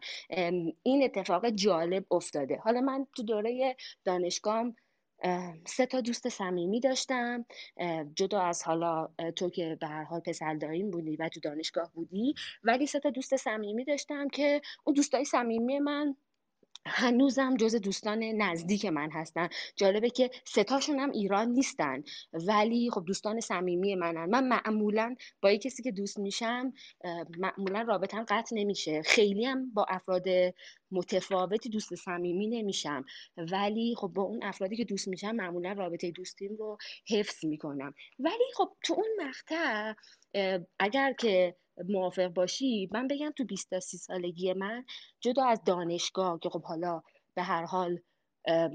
این 0.83 1.03
اتفاق 1.03 1.49
جالب 1.49 2.05
افتاده. 2.11 2.57
حالا 2.57 2.81
من 2.81 3.07
تو 3.15 3.23
دوره 3.23 3.75
دانشگاه 4.05 4.73
سه 5.67 5.85
تا 5.85 6.01
دوست 6.01 6.29
صمیمی 6.29 6.79
داشتم 6.79 7.45
جدا 8.15 8.41
از 8.41 8.63
حالا 8.63 9.09
تو 9.35 9.49
که 9.49 9.77
به 9.81 9.87
هر 9.87 10.03
حال 10.03 10.19
پسر 10.19 10.53
داریم 10.53 10.91
بودی 10.91 11.15
و 11.15 11.29
تو 11.29 11.39
دانشگاه 11.39 11.91
بودی 11.93 12.33
ولی 12.63 12.85
سه 12.85 12.99
تا 12.99 13.09
دوست 13.09 13.35
صمیمی 13.35 13.85
داشتم 13.85 14.29
که 14.29 14.61
اون 14.83 14.93
دوستای 14.93 15.25
صمیمی 15.25 15.79
من 15.79 16.15
هنوزم 16.87 17.57
جز 17.57 17.75
دوستان 17.75 18.23
نزدیک 18.23 18.85
من 18.85 19.11
هستن. 19.11 19.49
جالبه 19.75 20.09
که 20.09 20.31
ستاشون 20.45 20.99
هم 20.99 21.11
ایران 21.11 21.49
نیستن. 21.49 22.03
ولی 22.33 22.89
خب 22.93 23.03
دوستان 23.05 23.39
صمیمی 23.39 23.95
منن. 23.95 24.29
من 24.29 24.47
معمولا 24.47 25.15
با 25.41 25.51
یه 25.51 25.57
کسی 25.57 25.83
که 25.83 25.91
دوست 25.91 26.19
میشم 26.19 26.73
معمولا 27.37 27.81
رابطم 27.81 28.25
قطع 28.27 28.55
نمیشه. 28.55 29.01
خیلی 29.01 29.45
هم 29.45 29.71
با 29.73 29.85
افراد 29.89 30.25
متفاوتی 30.91 31.69
دوست 31.69 31.95
صمیمی 31.95 32.47
نمیشم. 32.47 33.05
ولی 33.37 33.95
خب 33.97 34.07
با 34.07 34.23
اون 34.23 34.43
افرادی 34.43 34.75
که 34.75 34.83
دوست 34.83 35.07
میشم 35.07 35.31
معمولا 35.31 35.71
رابطه 35.71 36.11
دوستیم 36.11 36.55
رو 36.55 36.77
حفظ 37.09 37.45
می‌کنم. 37.45 37.93
ولی 38.19 38.45
خب 38.55 38.69
تو 38.83 38.93
اون 38.93 39.27
مقطع 39.27 39.93
اگر 40.79 41.13
که 41.13 41.55
موافق 41.89 42.27
باشی 42.27 42.89
من 42.91 43.07
بگم 43.07 43.31
تو 43.37 43.45
20 43.45 43.69
تا 43.69 43.79
30 43.79 43.97
سالگی 43.97 44.53
من 44.53 44.85
جدا 45.19 45.45
از 45.45 45.63
دانشگاه 45.63 46.39
که 46.39 46.49
خب 46.49 46.63
حالا 46.63 47.01
به 47.35 47.43
هر 47.43 47.65
حال 47.65 47.99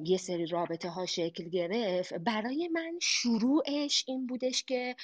یه 0.05 0.17
سری 0.17 0.47
رابطه 0.47 0.89
ها 0.89 1.07
شکل 1.07 1.49
گرفت 1.49 2.15
برای 2.15 2.69
من 2.73 2.99
شروعش 3.03 4.05
این 4.09 4.27
بودش 4.27 4.65
که 4.65 4.97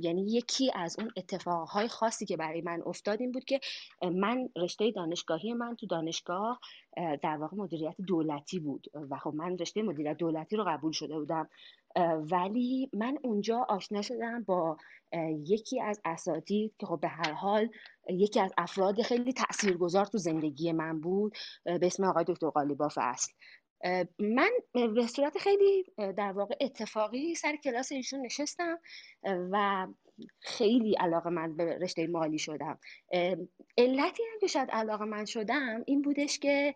یعنی 0.00 0.26
یکی 0.32 0.70
از 0.74 0.96
اون 0.98 1.10
اتفاقهای 1.16 1.88
خاصی 1.88 2.26
که 2.26 2.36
برای 2.36 2.60
من 2.60 2.82
افتاد 2.86 3.20
این 3.20 3.32
بود 3.32 3.44
که 3.44 3.60
من 4.02 4.48
رشته 4.56 4.90
دانشگاهی 4.90 5.54
من 5.54 5.76
تو 5.76 5.86
دانشگاه 5.86 6.60
در 6.96 7.36
واقع 7.36 7.56
مدیریت 7.56 7.96
دولتی 8.06 8.58
بود 8.58 8.86
و 9.10 9.18
خب 9.18 9.32
من 9.34 9.58
رشته 9.58 9.82
مدیریت 9.82 10.16
دولتی 10.16 10.56
رو 10.56 10.64
قبول 10.68 10.92
شده 10.92 11.18
بودم. 11.18 11.48
ولی 12.30 12.90
من 12.92 13.18
اونجا 13.22 13.66
آشنا 13.68 14.02
شدم 14.02 14.42
با 14.42 14.76
یکی 15.44 15.80
از 15.80 16.00
اساتید 16.04 16.74
که 16.78 16.86
خب 16.86 16.98
به 17.00 17.08
هر 17.08 17.32
حال 17.32 17.68
یکی 18.08 18.40
از 18.40 18.52
افراد 18.56 19.02
خیلی 19.02 19.32
تاثیرگذار 19.32 20.06
تو 20.06 20.18
زندگی 20.18 20.72
من 20.72 21.00
بود 21.00 21.36
به 21.64 21.86
اسم 21.86 22.04
آقای 22.04 22.24
دکتر 22.28 22.48
قالیباف 22.48 22.98
اصل. 23.02 23.32
من 24.18 24.50
به 24.72 25.06
صورت 25.06 25.38
خیلی 25.38 25.84
در 25.96 26.32
واقع 26.32 26.54
اتفاقی 26.60 27.34
سر 27.34 27.56
کلاس 27.56 27.92
ایشون 27.92 28.20
نشستم 28.20 28.78
و 29.24 29.86
خیلی 30.40 30.94
علاقه 30.94 31.30
من 31.30 31.56
به 31.56 31.78
رشته 31.78 32.06
مالی 32.06 32.38
شدم. 32.38 32.78
علتی 33.78 34.22
هم 34.32 34.38
که 34.40 34.46
شاید 34.46 34.70
علاقه 34.70 35.04
من 35.04 35.24
شدم 35.24 35.82
این 35.86 36.02
بودش 36.02 36.38
که 36.38 36.74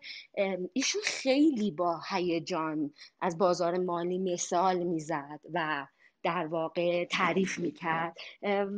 ایشون 0.73 1.01
خیلی 1.05 1.71
با 1.71 2.01
هیجان 2.09 2.93
از 3.21 3.37
بازار 3.37 3.77
مالی 3.77 4.17
مثال 4.17 4.83
می‌زد 4.83 5.39
و 5.53 5.87
در 6.23 6.47
واقع 6.47 7.05
تعریف 7.05 7.59
می‌کرد. 7.59 8.17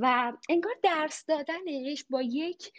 و 0.02 0.34
انگار 0.50 0.74
درس 0.84 1.26
دادنش 1.26 2.06
با 2.10 2.22
یک 2.22 2.72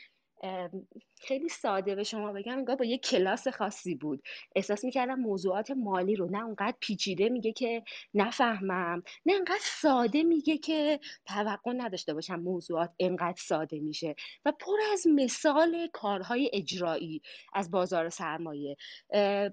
خیلی 1.21 1.49
ساده 1.49 1.95
به 1.95 2.05
شما 2.05 2.33
بگم 2.33 2.59
انگار 2.59 2.77
با 2.77 2.85
یه 2.85 2.99
کلاس 2.99 3.49
خاصی 3.49 3.95
بود. 3.95 4.23
احساس 4.57 4.85
می‌کردم 4.85 5.15
موضوعات 5.15 5.71
مالی 5.71 6.17
رو 6.17 6.31
نه 6.31 6.45
اونقدر 6.45 6.75
پیچیده 6.81 7.29
میگه 7.29 7.53
که 7.53 7.83
نفهمم 8.15 9.03
نه 9.27 9.35
انقدر 9.35 9.61
ساده 9.63 10.23
میگه 10.23 10.59
که 10.59 11.01
توقع 11.27 11.73
نداشته 11.73 12.15
باشم 12.15 12.41
موضوعات 12.41 12.91
انقدر 13.01 13.39
ساده 13.39 13.81
میشه. 13.81 14.15
و 14.45 14.53
پر 14.53 14.77
از 14.93 15.07
مثال 15.15 15.89
کارهای 15.93 16.51
اجرایی 16.53 17.23
از 17.55 17.71
بازار 17.71 18.09
سرمایه. 18.09 18.77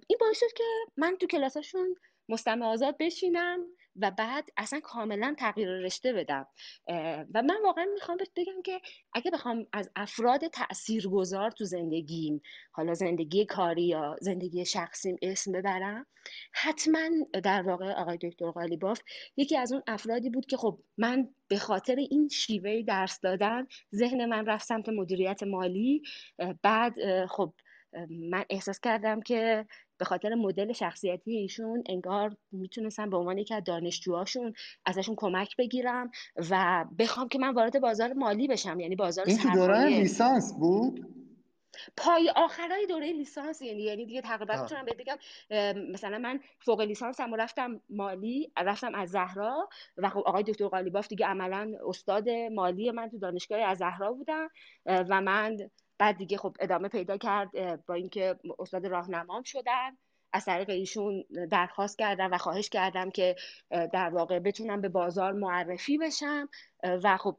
این 0.08 0.18
باعث 0.20 0.40
شد 0.40 0.54
که 0.58 0.64
من 0.98 1.18
تو 1.20 1.28
کلاساشون 1.28 1.96
مستمع 2.30 2.66
آزاد 2.66 2.96
بشینم 3.00 3.60
و 4.02 4.12
بعد 4.12 4.50
اصلا 4.58 4.80
کاملا 4.80 5.36
تغییر 5.38 5.70
رشته 5.70 6.14
بدم. 6.14 6.48
و 7.34 7.42
من 7.42 7.58
واقعا 7.64 7.86
می‌خوام 7.94 8.18
بگم 8.38 8.62
که 8.64 8.82
اگه 9.14 9.32
بخوام 9.32 9.66
از 9.74 9.90
افراد 9.96 10.48
تاثیرگذار 10.48 11.52
تو 11.52 11.66
زندگیم 11.66 12.42
حالا 12.72 12.94
زندگی 12.94 13.46
کاری 13.46 13.84
یا 13.84 14.16
زندگی 14.22 14.66
شخصیم 14.66 15.18
اسم 15.22 15.52
ببرم 15.52 16.06
حتما 16.52 17.10
در 17.44 17.62
واقع 17.62 17.94
آقای 17.94 18.18
دکتر 18.18 18.52
قالیباف 18.52 19.02
یکی 19.38 19.58
از 19.58 19.72
اون 19.72 19.84
افرادی 19.88 20.30
بود 20.30 20.46
که 20.46 20.58
خب 20.58 20.80
من 20.98 21.30
به 21.48 21.58
خاطر 21.58 21.96
این 21.96 22.28
شیوه 22.28 22.82
درس 22.82 23.20
دادن 23.22 23.68
ذهن 23.96 24.26
من 24.26 24.46
رفت 24.46 24.66
سمت 24.66 24.90
مدیریت 24.90 25.44
مالی. 25.44 26.04
بعد 26.62 27.26
خب 27.26 27.54
من 28.10 28.46
احساس 28.50 28.80
کردم 28.80 29.22
که 29.22 29.66
به 30.00 30.06
خاطر 30.06 30.36
مدل 30.36 30.74
شخصیتی 30.74 31.38
ایشون 31.38 31.84
انگار 31.90 32.38
می‌تونستم 32.52 33.10
به 33.10 33.18
عنوان 33.18 33.38
یکی 33.38 33.54
از 33.54 33.64
دانشجوهاشون 33.64 34.54
ازشون 34.86 35.16
کمک 35.18 35.56
بگیرم 35.58 36.12
و 36.50 36.86
بخوام 37.00 37.28
که 37.28 37.40
من 37.40 37.54
وارد 37.54 37.82
بازار 37.82 38.14
مالی 38.14 38.48
بشم 38.48 38.80
یعنی 38.80 38.96
بازار 38.96 39.26
این 39.26 39.38
تو 39.38 39.50
دوران 39.50 39.84
لیسانس 39.84 40.54
بود؟ 40.54 41.06
پای 41.98 42.30
آخرای 42.36 42.86
دوره 42.86 43.12
لیسانس 43.12 43.62
یعنی 43.62 43.82
یعنی 43.82 44.06
دیگه 44.06 44.22
تقریبا 44.22 44.62
می‌تونم 44.62 44.86
بگم 44.86 45.18
مثلا 45.92 46.18
من 46.18 46.40
فوق 46.60 46.82
لیسانسم 46.82 47.36
رفتم 47.36 47.82
مالی 47.90 48.52
رفتم 48.58 48.96
از 48.96 49.10
زهرا 49.10 49.70
و 49.98 50.10
خب 50.10 50.20
آقای 50.20 50.44
دکتر 50.44 50.68
قالیباف 50.68 51.08
دیگه 51.08 51.26
عملا 51.26 51.74
استاد 51.88 52.30
مالی 52.30 52.92
من 52.92 53.10
تو 53.10 53.18
دانشگاه 53.18 53.60
از 53.60 53.78
زهرا 53.78 54.14
بودم 54.14 54.50
و 54.86 55.22
من 55.22 55.58
بعد 56.00 56.18
دیگه 56.18 56.38
خب 56.38 56.56
ادامه 56.60 56.88
پیدا 56.88 57.18
کرد 57.18 57.50
با 57.86 57.94
اینکه 57.94 58.36
استاد 58.60 58.88
راهنمام 58.88 59.44
شدن. 59.44 59.98
از 60.34 60.46
طریق 60.46 60.70
ایشون 60.70 61.24
درخواست 61.52 61.98
کردم 61.98 62.32
و 62.32 62.38
خواهش 62.38 62.70
کردم 62.70 63.10
که 63.10 63.36
در 63.70 64.10
واقع 64.10 64.40
بتونم 64.40 64.82
به 64.82 64.90
بازار 64.90 65.34
معرفی 65.34 65.98
بشم. 65.98 66.50
و 66.84 67.18
خب 67.18 67.38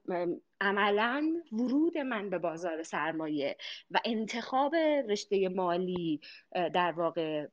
عملا 0.61 1.43
ورود 1.53 1.99
من 1.99 2.31
به 2.31 2.39
بازار 2.39 2.83
سرمایه 2.83 3.57
و 3.91 3.99
انتخاب 4.05 4.75
رشته 5.09 5.49
مالی 5.49 6.21
در 6.53 6.93
واقع 6.93 7.47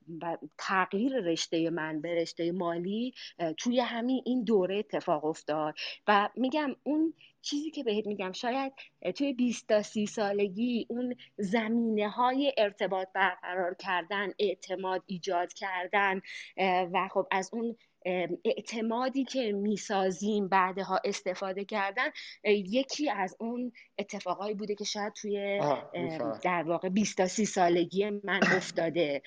تغییر 0.57 1.19
رشته 1.19 1.69
من 1.69 2.01
به 2.01 2.21
رشته 2.21 2.51
مالی 2.51 3.13
توی 3.57 3.79
همین 3.79 4.21
این 4.25 4.43
دوره 4.43 4.77
اتفاق 4.77 5.25
افتاد. 5.25 5.75
و 6.07 6.29
میگم 6.35 6.75
اون 6.83 7.13
چیزی 7.41 7.71
که 7.71 7.83
بهت 7.83 8.07
میگم 8.07 8.31
شاید 8.31 8.73
توی 9.15 9.33
20 9.33 9.67
تا 9.67 9.81
30 9.81 10.05
سالگی 10.05 10.85
اون 10.89 11.15
زمینه 11.37 12.09
های 12.09 12.53
ارتباط 12.57 13.07
برقرار 13.13 13.73
کردن 13.73 14.31
اعتماد 14.39 15.03
ایجاد 15.05 15.53
کردن 15.53 16.21
و 16.93 17.07
خب 17.11 17.27
از 17.31 17.49
اون 17.53 17.75
اعتمادی 18.45 19.23
که 19.23 19.51
می‌سازیم 19.51 20.47
بعدها 20.47 20.99
استفاده 21.05 21.65
کردن 21.65 22.09
یکی 22.43 23.09
از 23.09 23.35
اون 23.39 23.71
اتفاقایی 23.97 24.55
بوده 24.55 24.75
که 24.75 24.83
شاید 24.83 25.13
توی 25.13 25.59
در 26.43 26.63
واقع 26.63 26.89
20 26.89 27.17
تا 27.17 27.27
30 27.27 27.45
سالگی 27.45 28.09
من 28.09 28.39
افتاده. 28.57 29.21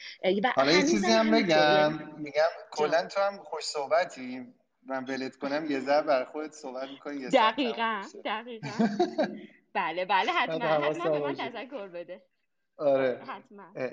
حالا 0.56 0.72
یه 0.72 0.82
چیزی 0.82 1.12
هم 1.12 1.30
بگم. 1.30 1.92
میگم 2.18 2.48
کلا 2.70 3.06
تو 3.06 3.20
هم 3.20 3.36
خوش 3.36 3.64
صحبتی. 3.64 4.46
من 4.86 5.04
ولت 5.04 5.36
کنم 5.36 5.70
یه 5.70 5.80
ذره 5.80 6.06
بر 6.06 6.24
خودت 6.24 6.52
صحبت 6.52 6.88
می‌کنی 6.88 7.28
دقیقا 7.28 8.02
دقیقا. 8.24 8.68
بله 9.74 10.04
بله 10.04 10.32
حتما 10.32 10.66
حتما 10.66 11.10
به 11.10 11.18
من 11.18 11.34
تذکر 11.34 11.88
بده. 11.88 12.22
آره. 12.80 13.20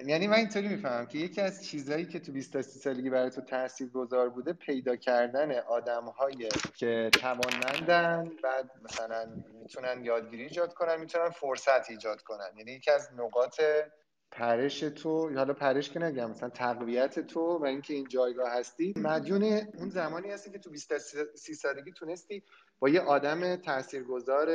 یعنی 0.05 0.27
من 0.27 0.37
اینطوری 0.37 0.67
می‌فهمم 0.67 1.05
که 1.05 1.17
یکی 1.17 1.41
از 1.41 1.65
چیزهایی 1.65 2.05
که 2.05 2.19
تو 2.19 2.31
20 2.31 2.53
تا 2.53 2.61
30 2.61 2.79
سالگی 2.79 3.09
برای 3.09 3.29
تو 3.29 3.41
تاثیر 3.41 3.89
گذار 3.89 4.29
بوده 4.29 4.53
پیدا 4.53 4.95
کردن 4.95 5.59
آدم 5.59 6.13
که 6.75 7.09
توانمندن 7.13 8.31
بعد 8.43 8.71
مثلا 8.83 9.43
می‌تونن 9.59 10.05
یادگیری 10.05 10.43
ایجاد 10.43 10.73
کنن 10.73 10.99
می‌تونن 10.99 11.29
فرصت 11.29 11.89
ایجاد 11.89 12.21
کنن. 12.21 12.49
یعنی 12.57 12.71
یکی 12.71 12.91
از 12.91 13.09
نقاط 13.17 13.61
پرش 14.31 14.79
تو 14.79 15.35
حالا 15.35 15.53
پرش 15.53 15.89
که 15.89 15.99
نگم 15.99 16.29
مثلا 16.29 16.49
تقویت 16.49 17.19
تو 17.19 17.57
و 17.57 17.65
اینکه 17.65 17.93
این 17.93 18.07
جایگاه 18.07 18.49
هستی. 18.51 18.93
مدیون 18.97 19.43
اون 19.77 19.89
زمانی 19.89 20.31
هستی 20.31 20.51
که 20.51 20.59
تو 20.59 20.69
20 20.69 20.97
30 21.35 21.53
سالگی 21.53 21.91
تونستی 21.91 22.43
با 22.79 22.89
یه 22.89 23.01
آدم 23.01 23.55
تاثیرگذار 23.55 24.47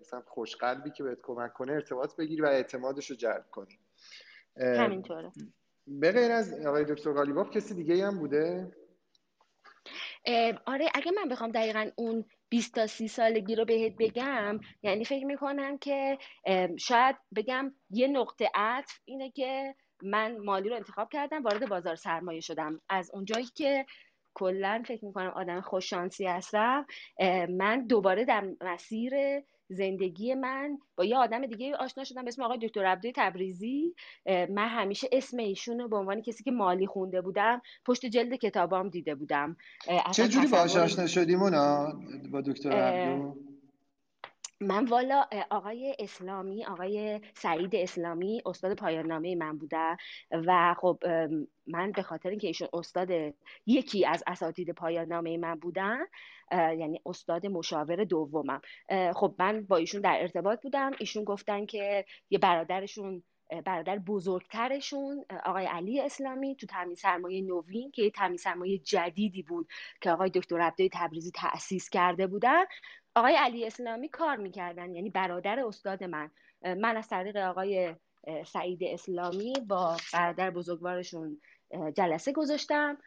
مثلا 0.00 0.22
خوشقلبی 0.26 0.90
که 0.90 1.02
بهت 1.02 1.18
کمک 1.22 1.52
کنه 1.52 1.72
ارتباط 1.72 2.16
بگیری 2.16 2.42
و 2.42 2.46
اعتمادش 2.46 3.10
رو 3.10 3.16
جلب 3.16 3.44
کنی. 3.50 3.78
همینطوره. 4.56 5.32
به 5.86 6.12
غیر 6.12 6.32
از 6.32 6.66
آقای 6.66 6.84
دکتر 6.84 7.12
غالیباف 7.12 7.50
کسی 7.50 7.74
دیگه 7.74 8.06
هم 8.06 8.18
بوده؟ 8.18 8.72
آره 10.66 10.90
اگه 10.94 11.10
من 11.10 11.28
بخوام 11.28 11.50
دقیقا 11.50 11.90
اون 11.96 12.24
20 12.48 12.74
تا 12.74 12.86
30 12.86 13.08
سالگی 13.08 13.54
رو 13.54 13.64
بهت 13.64 13.92
بگم 13.98 14.60
یعنی 14.82 15.04
فکر 15.04 15.24
می‌کنم 15.24 15.78
که 15.78 16.18
شاید 16.78 17.16
بگم 17.36 17.74
یه 17.90 18.08
نقطه 18.08 18.50
عطف 18.54 18.98
اینه 19.04 19.30
که 19.30 19.74
من 20.02 20.38
مالی 20.38 20.68
رو 20.68 20.76
انتخاب 20.76 21.08
کردم 21.12 21.42
وارد 21.42 21.68
بازار 21.68 21.96
سرمایه 21.96 22.40
شدم. 22.40 22.80
از 22.88 23.10
اونجایی 23.12 23.46
که 23.46 23.86
کلا 24.36 24.82
فکر 24.86 25.04
می‌کنم 25.04 25.32
آدم 25.36 25.60
خوششانسی 25.60 26.26
هستم. 26.26 26.86
من 27.48 27.86
دوباره 27.86 28.24
در 28.24 28.48
مسیر 28.60 29.12
زندگی 29.68 30.34
من 30.34 30.78
با 30.96 31.04
یه 31.04 31.16
آدم 31.16 31.46
دیگه 31.46 31.76
آشنا 31.76 32.04
شدم 32.04 32.22
به 32.24 32.28
اسم 32.28 32.42
آقای 32.42 32.58
دکتر 32.58 32.84
عبدوی 32.84 33.12
تبریزی. 33.16 33.94
من 34.26 34.68
همیشه 34.68 35.08
اسم 35.12 35.36
ایشون 35.36 35.80
رو 35.80 35.88
به 35.88 35.96
عنوان 35.96 36.22
کسی 36.22 36.44
که 36.44 36.50
مالی 36.50 36.86
خونده 36.86 37.20
بودم 37.20 37.62
پشت 37.86 38.06
جلد 38.06 38.34
کتابام 38.34 38.88
دیده 38.88 39.14
بودم. 39.14 39.56
چه 40.12 40.28
جوری 40.28 40.46
باهاش 40.46 40.76
آشنا 40.76 41.06
شدیم 41.06 41.42
اونا 41.42 41.92
با 42.32 42.40
دکتر 42.40 42.72
عبدو؟ 42.72 43.36
من 44.60 44.84
والا 44.84 45.26
آقای 45.50 45.96
اسلامی 45.98 46.64
آقای 46.64 47.20
سعید 47.34 47.76
اسلامی 47.76 48.42
استاد 48.46 48.76
پایان 48.76 49.06
نامه 49.06 49.34
من 49.34 49.58
بوده 49.58 49.96
و 50.30 50.74
خب 50.78 50.98
من 51.66 51.92
به 51.92 52.02
خاطر 52.02 52.28
اینکه 52.28 52.46
ایشون 52.46 52.68
استاد 52.72 53.08
یکی 53.66 54.06
از 54.06 54.24
اساتید 54.26 54.70
پایان 54.70 55.08
نامه 55.08 55.38
من 55.38 55.54
بودن 55.54 55.98
یعنی 56.52 57.00
استاد 57.06 57.46
مشاور 57.46 58.04
دومم. 58.04 58.60
خب 59.14 59.34
من 59.38 59.62
با 59.62 59.76
ایشون 59.76 60.00
در 60.00 60.16
ارتباط 60.20 60.62
بودم. 60.62 60.90
ایشون 60.98 61.24
گفتن 61.24 61.66
که 61.66 62.04
یه 62.30 62.38
برادرشون 62.38 63.22
برادر 63.64 63.98
بزرگترشون 63.98 65.24
آقای 65.44 65.66
علی 65.66 66.00
اسلامی 66.00 66.56
تو 66.56 66.66
تامین 66.66 66.94
سرمایه 66.94 67.42
نوین 67.42 67.90
که 67.90 68.02
یه 68.02 68.10
تامین 68.10 68.36
سرمایه 68.36 68.78
جدیدی 68.78 69.42
بود 69.42 69.68
که 70.00 70.10
آقای 70.10 70.30
دکتر 70.30 70.60
عبدالله 70.60 70.90
تبریزی 70.92 71.30
تأسیس 71.30 71.90
کرده 71.90 72.26
بودن. 72.26 72.64
آقای 73.16 73.36
علی 73.36 73.66
اسلامی 73.66 74.08
کار 74.08 74.36
می‌کردن. 74.36 74.94
یعنی 74.94 75.10
برادر 75.10 75.60
استاد 75.60 76.04
من. 76.04 76.30
من 76.64 76.98
از 76.98 77.08
طریق 77.08 77.36
آقای 77.36 77.94
سعید 78.46 78.84
اسلامی 78.84 79.54
با 79.68 79.96
برادر 80.14 80.50
بزرگوارشون 80.50 81.40
جلسه 81.96 82.32
گذاشتم 82.32 82.98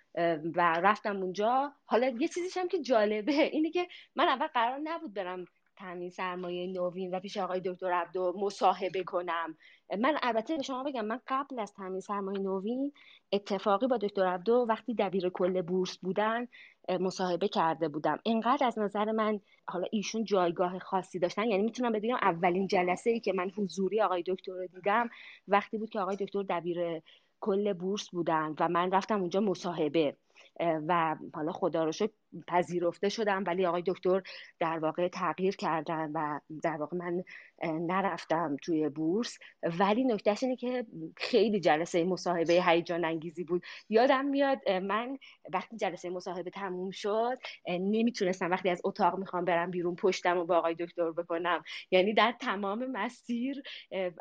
و 0.56 0.82
رفتم 0.84 1.18
اونجا. 1.18 1.74
حالا 1.86 2.08
یه 2.20 2.28
چیزیش 2.28 2.58
هم 2.58 2.68
که 2.68 2.82
جالبه 2.82 3.34
اینه 3.54 3.72
که 3.72 3.88
من 4.16 4.30
اول 4.30 4.48
قرار 4.48 4.80
نبود 4.84 5.14
برم 5.14 5.46
تامین 5.78 6.10
سرمایه 6.10 6.68
نوین 6.68 7.16
و 7.16 7.20
پیش 7.20 7.38
آقای 7.38 7.62
دکتر 7.66 7.92
عبدو 7.92 8.34
مصاحبه 8.38 9.04
کنم. 9.04 9.58
من 10.00 10.18
البته 10.24 10.58
به 10.58 10.64
شما 10.64 10.84
بگم 10.84 11.06
من 11.06 11.22
قبل 11.28 11.60
از 11.60 11.74
تامین 11.74 12.02
سرمایه 12.02 12.40
نوین 12.42 12.94
اتفاقی 13.34 13.88
با 13.88 13.98
دکتر 13.98 14.28
عبدو 14.28 14.66
وقتی 14.70 14.96
دبیر 14.96 15.30
کل 15.30 15.62
بورس 15.62 15.98
بودن 15.98 16.48
مصاحبه 16.98 17.48
کرده 17.48 17.88
بودم. 17.88 18.20
اینقدر 18.24 18.68
از 18.68 18.80
نظر 18.80 19.12
من 19.12 19.40
حالا 19.68 19.86
ایشون 19.92 20.24
جایگاه 20.24 20.80
خاصی 20.80 21.20
داشتن. 21.20 21.44
یعنی 21.46 21.64
می‌تونم 21.64 21.92
بگم 21.92 22.16
اولین 22.22 22.68
جلسه 22.68 23.10
ای 23.10 23.20
که 23.20 23.34
من 23.34 23.52
حضوری 23.58 24.02
آقای 24.02 24.24
دکتر 24.28 24.52
رو 24.52 24.68
دیدم 24.68 25.10
وقتی 25.48 25.78
بود 25.78 25.90
که 25.90 26.00
آقای 26.00 26.16
دکتر 26.16 26.44
دبیر 26.50 27.02
کل 27.40 27.74
بورس 27.74 28.10
بودن 28.10 28.56
و 28.60 28.68
من 28.70 28.92
رفتم 28.92 29.20
اونجا 29.20 29.40
مصاحبه. 29.40 30.16
و 30.60 31.16
حالا 31.34 31.52
خدا 31.52 31.84
رو 31.84 31.92
شکر 31.92 32.12
پذیرفته 32.48 33.10
شدم 33.10 33.44
ولی 33.48 33.66
آقای 33.66 33.84
دکتر 33.86 34.22
در 34.60 34.80
واقع 34.80 35.08
تغییر 35.08 35.56
کردن 35.56 36.12
و 36.14 36.40
در 36.64 36.78
واقع 36.78 36.98
من 36.98 37.24
نرفتم 37.64 38.58
توی 38.64 38.90
بورس. 38.90 39.38
ولی 39.80 40.04
نکتهش 40.04 40.44
اینه 40.44 40.56
که 40.56 40.86
خیلی 41.18 41.60
جلسه 41.60 42.04
مصاحبه 42.04 42.64
هیجان 42.66 43.06
انگیزی 43.06 43.44
بود. 43.44 43.64
یادم 43.90 44.26
میاد 44.26 44.70
من 44.70 45.18
وقتی 45.54 45.78
جلسه 45.78 46.10
مصاحبه 46.10 46.50
تموم 46.50 46.92
شد 46.92 47.38
نمی‌تونستم 47.68 48.52
وقتی 48.52 48.70
از 48.70 48.82
اتاق 48.84 49.18
می‌خوام 49.18 49.46
برم 49.46 49.72
بیرون 49.72 49.96
پشتم 49.96 50.38
و 50.38 50.46
با 50.46 50.58
آقای 50.58 50.76
دکتر 50.76 51.12
بکنم. 51.12 51.64
یعنی 51.92 52.14
در 52.14 52.34
تمام 52.42 52.86
مسیر 52.92 53.62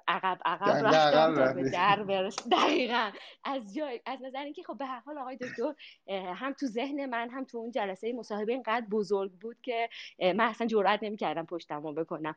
عقب 0.09 0.39
عقب 0.45 0.87
رفتم 0.87 1.55
به 1.55 1.71
در 1.71 2.03
برس 2.03 2.37
دقیقا. 2.49 3.11
از 3.45 3.75
جای 3.75 4.01
از 4.07 4.23
نظر 4.23 4.45
اینکه 4.45 4.63
خب 4.63 4.79
به 4.79 4.87
هر 4.87 5.01
حال 5.01 5.19
آقای 5.19 5.37
دکتر 5.37 5.75
هم 6.35 6.53
تو 6.53 6.67
ذهن 6.67 7.07
من 7.07 7.31
هم 7.31 7.45
تو 7.45 7.59
اون 7.59 7.71
جلسه 7.71 8.13
مصاحبه 8.13 8.53
اینقدر 8.53 8.87
بزرگ 8.91 9.33
بود 9.33 9.57
که 9.63 9.89
من 10.21 10.41
اصلا 10.41 10.67
جرئت 10.67 11.03
نمی‌کردم 11.03 11.47
رو 11.71 11.93
بکنم. 11.93 12.35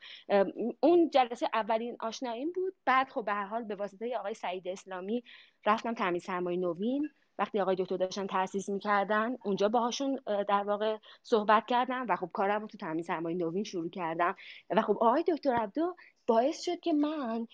اون 0.80 1.10
جلسه 1.10 1.50
اولین 1.54 1.98
آشناییم 2.00 2.52
بود. 2.52 2.74
بعد 2.86 3.10
خب 3.10 3.26
به 3.26 3.34
هر 3.34 3.46
حال 3.46 3.64
به 3.64 3.76
واسطه 3.76 4.18
آقای 4.18 4.34
سعید 4.34 4.68
اسلامی 4.68 5.24
رفتم 5.66 5.94
تامین 5.94 6.20
سرمایه 6.20 6.60
نوین. 6.60 7.10
وقتی 7.38 7.60
آقای 7.60 7.76
دکتر 7.76 7.98
داشتن 7.98 8.28
تاسیس 8.28 8.70
می‌کردن 8.70 9.38
اونجا 9.44 9.70
باهاشون 9.70 10.20
در 10.26 10.64
واقع 10.64 10.98
صحبت 11.24 11.66
کردم 11.66 12.06
و 12.10 12.16
خب 12.16 12.30
کارم 12.34 12.62
رو 12.62 12.68
تو 12.68 12.78
تامین 12.78 13.04
سرمایه 13.04 13.38
نوین 13.38 13.64
شروع 13.64 13.90
کردم. 13.90 14.36
و 14.70 14.82
خب 14.82 14.98
آقای 15.02 15.24
دکتر 15.24 15.56
عبدو 15.56 15.96
باعث 16.28 16.62
شد 16.62 16.80
که 16.80 16.94
من 16.94 17.48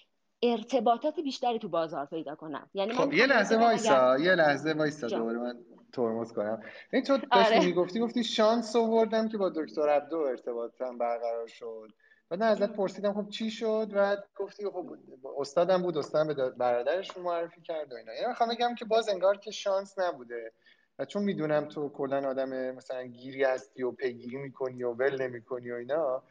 ارتباطات 0.43 1.19
بیشتری 1.19 1.59
تو 1.59 1.69
بازار 1.69 2.05
پیدا 2.05 2.35
کنم. 2.35 2.69
یعنی 2.73 2.93
خب 2.93 3.13
یه 3.13 3.25
لحظه 3.25 3.57
وایسا 3.57 4.17
یه 4.17 4.35
لحظه 4.35 4.73
وایسا 4.73 5.07
دوباره 5.07 5.37
من 5.37 5.57
ترمز 5.93 6.33
کنم. 6.33 6.61
این 6.93 7.03
تو 7.03 7.17
داشتی 7.17 7.55
آره. 7.55 7.65
می‌گفتی 7.65 7.99
گفتی 7.99 8.23
شانس 8.23 8.75
آوردم 8.75 9.27
که 9.27 9.37
با 9.37 9.49
دکتر 9.49 9.89
عبدو 9.89 10.17
ارتباطم 10.17 10.97
برقرار 10.97 11.47
شد. 11.47 11.89
بعد 12.29 12.41
ازت 12.41 12.73
پرسیدم 12.73 13.13
خب 13.13 13.29
چی 13.29 13.51
شد؟ 13.51 13.91
و 13.93 14.17
گفتی 14.35 14.65
خب 14.65 14.97
استادم 15.37 15.81
بود 15.83 15.97
استادم 15.97 16.33
به 16.33 16.49
برادرش 16.49 17.17
معرفی 17.17 17.61
کرد 17.61 17.93
و 17.93 17.95
اینا. 17.95 18.13
یعنی 18.13 18.27
می‌خوام 18.27 18.49
بگم 18.49 18.75
که 18.75 18.85
باز 18.85 19.09
انگار 19.09 19.37
که 19.37 19.51
شانس 19.51 19.99
نبوده. 19.99 20.51
و 20.99 21.05
چون 21.05 21.23
می‌دونم 21.23 21.65
تو 21.65 21.89
کلا 21.89 22.29
آدم 22.29 22.71
مثلا 22.71 23.03
گیری 23.03 23.43
هستی 23.43 23.83
و 23.83 23.91
پیگیری 23.91 24.37
می‌کنی 24.37 24.83
و 24.83 24.91
ول 24.91 25.21
نمی‌کنی 25.21 25.71
و 25.71 25.75
اینا 25.75 26.23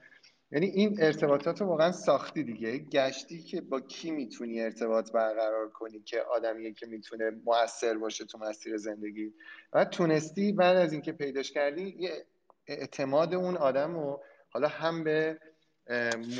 یعنی 0.52 0.66
این 0.66 0.96
ارتباطات 1.00 1.60
رو 1.60 1.66
واقعا 1.66 1.92
ساختی 1.92 2.44
دیگه. 2.44 2.78
گشتی 2.78 3.42
که 3.42 3.60
با 3.60 3.80
کی 3.80 4.10
می‌تونی 4.10 4.60
ارتباط 4.60 5.12
برقرار 5.12 5.68
کنی 5.68 6.00
که 6.00 6.20
آدمیه 6.20 6.72
که 6.72 6.86
می‌تونه 6.86 7.30
موثر 7.44 7.98
باشه 7.98 8.24
تو 8.24 8.38
مسیر 8.38 8.76
زندگی؟ 8.76 9.34
و 9.72 9.84
تونستی 9.84 10.52
بعد 10.52 10.76
از 10.76 10.92
اینکه 10.92 11.12
پیداش 11.12 11.52
کردی 11.52 11.96
یه 11.98 12.10
اعتماد 12.66 13.34
اون 13.34 13.56
آدم 13.56 13.94
رو 13.94 14.22
حالا 14.48 14.68
هم 14.68 15.04
به 15.04 15.38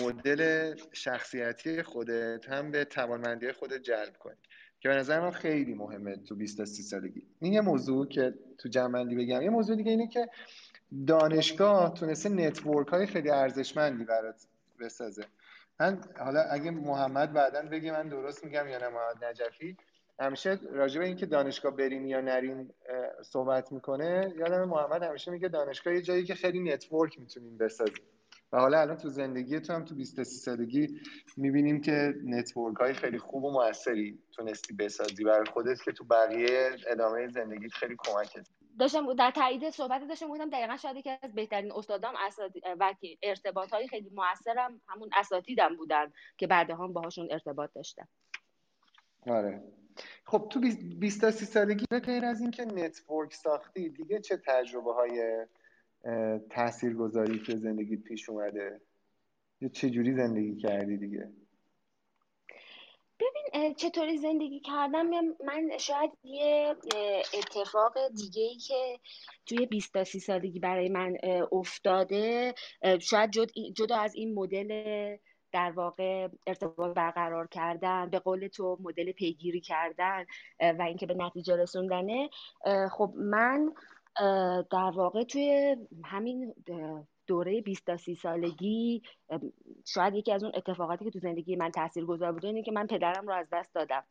مدل 0.03 0.75
شخصیتی 0.93 1.83
خودت 1.83 2.49
هم 2.49 2.71
به 2.71 2.85
توانمندی 2.85 3.53
خودت 3.53 3.83
جلب 3.83 4.17
کنی. 4.19 4.37
که 4.81 4.89
به 4.89 4.95
نظر 4.95 5.21
من 5.21 5.31
خیلی 5.31 5.75
مهمه 5.75 6.17
تو 6.17 6.37
20 6.37 6.57
تا 6.57 6.65
30 6.65 6.83
سالگی. 6.83 7.23
این 7.41 7.53
یه 7.53 7.61
موضوع 7.61 8.09
که 8.09 8.35
تو 8.59 8.69
جمعندی 8.69 9.15
بگم. 9.15 9.43
یه 9.43 9.51
موضوع 9.51 9.77
دیگه 9.77 9.91
اینه 9.91 10.09
که 10.09 10.29
دانشگاه 11.07 11.95
تونسته 11.95 12.29
نتورک 12.29 12.89
های 12.89 13.07
خیلی 13.07 13.31
ارزشمندی 13.31 14.05
برات 14.05 14.47
بسازه. 14.81 15.25
من 15.81 16.01
حالا 16.19 16.41
اگه 16.41 16.71
محمد 16.71 17.33
بعدا 17.33 17.63
بگی 17.63 17.91
من 17.91 18.09
درست 18.09 18.45
میگم 18.45 18.69
یا 18.69 18.79
نه 18.79 18.89
محمد 18.89 19.25
نجفی. 19.25 19.77
همیشه 20.21 20.59
راجع 20.73 21.01
به 21.01 21.07
اینکه 21.07 21.27
دانشگاه 21.27 21.77
بریم 21.77 22.07
یا 22.07 22.21
نریم 22.21 22.75
صحبت 23.23 23.73
می‌کنه 23.73 24.35
یادم 24.39 24.65
محمد 24.65 25.03
همیشه 25.03 25.31
میگه 25.31 25.49
دانشگاه 25.49 25.95
یه 25.95 26.03
جایی 26.03 26.25
که 26.25 26.35
خیلی 26.35 26.61
network 26.61 27.21
می‌تونیم 27.21 27.59
بسازیم. 27.59 28.05
و 28.53 28.59
حالا 28.61 28.81
الان 28.81 28.97
تو 28.97 29.09
زندگی 29.09 29.61
تو 29.61 29.73
هم 29.73 29.85
تو 29.85 29.95
20 29.95 30.23
سالگی 30.23 31.01
می‌بینیم 31.37 31.81
که 31.81 32.15
network 32.25 32.77
های 32.77 32.95
خیلی 32.95 33.19
خوب 33.19 33.45
و 33.45 33.51
موثری 33.51 34.19
تونستی 34.33 34.75
بسازی. 34.75 35.25
برای 35.25 35.47
خودت 35.47 35.83
که 35.83 35.93
تو 35.93 36.05
بقیه 36.05 36.71
ادامه 36.87 37.29
زندگیت 37.29 37.73
خیلی 37.73 37.97
کمکت. 37.99 38.49
داشتم 38.79 39.15
در 39.15 39.31
تایید 39.31 39.71
صحبت 39.71 40.09
داشتم 40.09 40.29
گفتم 40.29 40.51
دقیقا 40.51 40.77
شاید 40.77 41.05
که 41.05 41.19
از 41.23 41.35
بهترین 41.35 41.73
استادام 41.73 42.15
و 42.81 42.95
ارتباط 43.23 43.71
های 43.71 43.89
خیلی 43.89 44.11
موثرم 44.11 44.81
همون 44.89 45.11
اساتیدم 45.17 45.77
بودن 45.77 46.13
که 46.37 46.47
بعدها 46.47 46.89
باهاشون 46.89 47.29
ارتباط 47.31 47.71
داشتم. 47.75 48.09
آره. 49.27 49.63
خب 50.25 50.47
تو 50.51 50.61
20 50.61 51.21
تا 51.21 51.31
30 51.31 51.45
سالگی 51.45 51.85
غیر 52.05 52.25
از 52.25 52.41
اینکه 52.41 52.65
نتورک 52.65 53.35
ساختی 53.35 53.89
دیگه 53.89 54.21
چه 54.21 54.37
تجربه 54.47 54.93
های 54.95 55.47
تاثیرگذاری 56.51 57.39
که 57.39 57.57
زندگیت 57.57 58.01
پیش 58.01 58.29
اومده؟ 58.29 58.81
چه 59.73 59.91
جوری 59.91 60.15
زندگی 60.15 60.57
کردی 60.57 60.97
دیگه؟ 60.97 61.33
ببین 63.21 63.75
چطوری 63.75 64.19
زندگی 64.19 64.61
کردم؟ 64.61 65.07
من 65.45 65.79
شاید 65.79 66.11
یه 66.25 66.77
اتفاق 67.35 67.93
دیگه 68.17 68.43
ای 68.43 68.57
که 68.57 68.99
توی 69.47 69.67
20 69.67 69.93
تا 69.93 70.05
30 70.05 70.21
سالگی 70.21 70.59
برای 70.61 70.89
من 70.89 71.17
افتاده 71.53 72.55
شاید 73.01 73.31
جدا 73.75 73.97
از 73.97 74.15
این 74.15 74.35
مدل 74.35 75.17
در 75.53 75.71
واقع 75.71 76.29
ارتباط 76.47 76.95
برقرار 76.97 77.47
کردن 77.47 78.11
به 78.11 78.19
قول 78.19 78.49
تو 78.49 78.79
مدل 78.81 79.13
پیگیری 79.13 79.61
کردن 79.61 80.27
و 80.61 80.83
اینکه 80.83 81.07
به 81.07 81.15
نتیجه 81.15 81.57
رسوندنه 81.57 82.31
خب 82.91 83.13
من 83.17 83.73
در 84.71 84.93
واقع 84.95 85.23
توی 85.23 85.77
همین 86.05 86.55
دوره 87.27 87.61
20 87.61 87.87
تا 87.87 87.97
30 87.97 88.15
سالگی 88.15 89.03
شاید 89.87 90.15
یکی 90.15 90.33
از 90.33 90.45
اون 90.45 90.53
اتفاقاتی 90.55 91.05
که 91.05 91.11
تو 91.11 91.19
زندگی 91.19 91.57
من 91.57 91.71
تاثیرگذار 91.71 92.33
بوده 92.33 92.49
اینه 92.49 92.63
که 92.63 92.73
من 92.73 92.87
پدرم 92.87 93.27
رو 93.27 93.35
از 93.35 93.47
دست 93.53 93.75
دادم. 93.75 94.05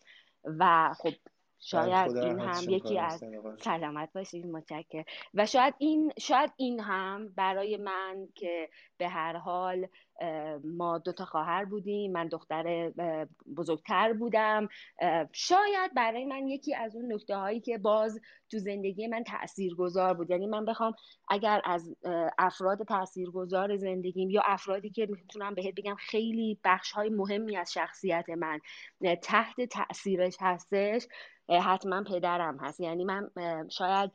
و 0.45 0.93
خب 0.97 1.13
شاید 1.59 2.17
این 2.17 2.39
هم 2.39 2.69
یکی 2.69 2.99
از 2.99 3.23
سلامت 3.59 4.13
باشید 4.13 4.45
متشکر 4.45 5.03
و 5.33 5.45
شاید 5.45 5.73
این 5.77 6.13
شاید 6.19 6.51
این 6.57 6.79
هم 6.79 7.29
برای 7.29 7.77
من 7.77 8.27
که 8.35 8.69
به 8.97 9.07
هر 9.07 9.37
حال 9.37 9.87
ما 10.63 10.97
دو 10.97 11.11
تا 11.11 11.25
خواهر 11.25 11.65
بودیم 11.65 12.11
من 12.11 12.27
دختر 12.27 12.91
بزرگتر 13.57 14.13
بودم. 14.13 14.67
شاید 15.31 15.93
برای 15.95 16.25
من 16.25 16.47
یکی 16.47 16.75
از 16.75 16.95
اون 16.95 17.13
نکته 17.13 17.35
هایی 17.35 17.59
که 17.59 17.77
باز 17.77 18.19
تو 18.51 18.59
زندگی 18.59 19.07
من 19.07 19.23
تأثیر 19.23 19.75
گذار 19.75 20.13
بود. 20.13 20.29
یعنی 20.29 20.47
من 20.47 20.65
بخوام 20.65 20.93
اگر 21.29 21.61
از 21.65 21.95
افراد 22.37 22.83
تاثیرگذار 22.83 23.77
زندگیم 23.77 24.29
یا 24.29 24.41
افرادی 24.45 24.89
که 24.89 25.05
می‌تونم 25.09 25.55
بهت 25.55 25.75
بگم 25.75 25.95
خیلی 25.95 26.59
بخش 26.63 26.91
های 26.91 27.09
مهمی 27.09 27.57
از 27.57 27.73
شخصیت 27.73 28.29
من 28.29 28.59
تحت 29.21 29.61
تاثیرش 29.61 30.35
هستش 30.39 31.07
حتما 31.49 32.03
پدرم 32.03 32.57
هست. 32.57 32.79
یعنی 32.79 33.03
من 33.03 33.29
شاید 33.69 34.11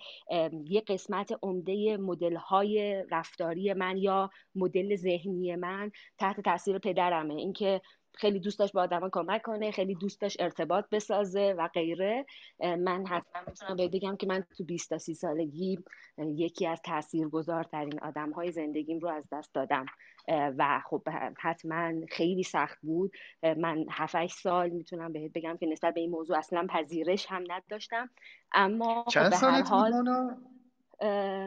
یه 0.64 0.80
قسمت 0.80 1.32
عمده 1.42 1.96
مدل 1.96 2.36
های 2.36 3.04
رفتاری 3.10 3.72
من 3.72 3.96
یا 3.96 4.30
مدل 4.54 4.96
ذهنی 4.96 5.56
من 5.56 5.89
تحت 6.18 6.40
تاثیر 6.40 6.78
پدرمه. 6.78 7.34
اینکه 7.34 7.80
خیلی 8.14 8.40
دوست 8.40 8.58
داشت 8.58 8.72
با 8.72 8.82
آدما 8.82 9.08
کمک 9.12 9.42
کنه 9.42 9.70
خیلی 9.70 9.94
دوست 9.94 10.20
داشت 10.20 10.40
ارتباط 10.40 10.84
بسازه 10.92 11.54
و 11.58 11.68
غیره. 11.68 12.26
من 12.60 13.06
حتما 13.06 13.42
می‌تونم 13.46 13.76
بگم 13.76 14.16
که 14.16 14.26
من 14.26 14.44
تو 14.58 14.64
20 14.64 14.90
تا 14.90 14.98
30 14.98 15.14
سالگی 15.14 15.78
یکی 16.18 16.66
از 16.66 16.80
تاثیرگذارترین 16.84 18.00
آدم 18.00 18.30
های 18.30 18.52
زندگیم 18.52 18.98
رو 18.98 19.08
از 19.08 19.24
دست 19.32 19.54
دادم. 19.54 19.86
و 20.28 20.82
خب 20.86 21.02
حتما 21.38 21.92
خیلی 22.08 22.42
سخت 22.42 22.78
بود. 22.82 23.12
من 23.42 23.84
7 23.90 24.26
سال 24.26 24.70
می‌تونم 24.70 25.12
بهت 25.12 25.32
بگم 25.32 25.56
که 25.56 25.66
نسبت 25.66 25.94
به 25.94 26.00
این 26.00 26.10
موضوع 26.10 26.38
اصلا 26.38 26.66
پذیرش 26.70 27.26
هم 27.28 27.44
نداشتم. 27.48 28.10
اما 28.52 29.02
خب 29.02 29.10
چند 29.10 29.30
به 29.30 29.36
هر 29.36 29.62
حال 29.62 29.92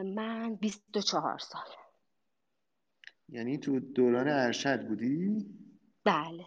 من 0.02 0.54
24 0.54 1.38
سال. 1.38 1.83
یعنی 3.34 3.58
تو 3.58 3.80
دوران 3.80 4.28
ارشد 4.28 4.88
بودی؟ 4.88 5.46
بله 6.04 6.44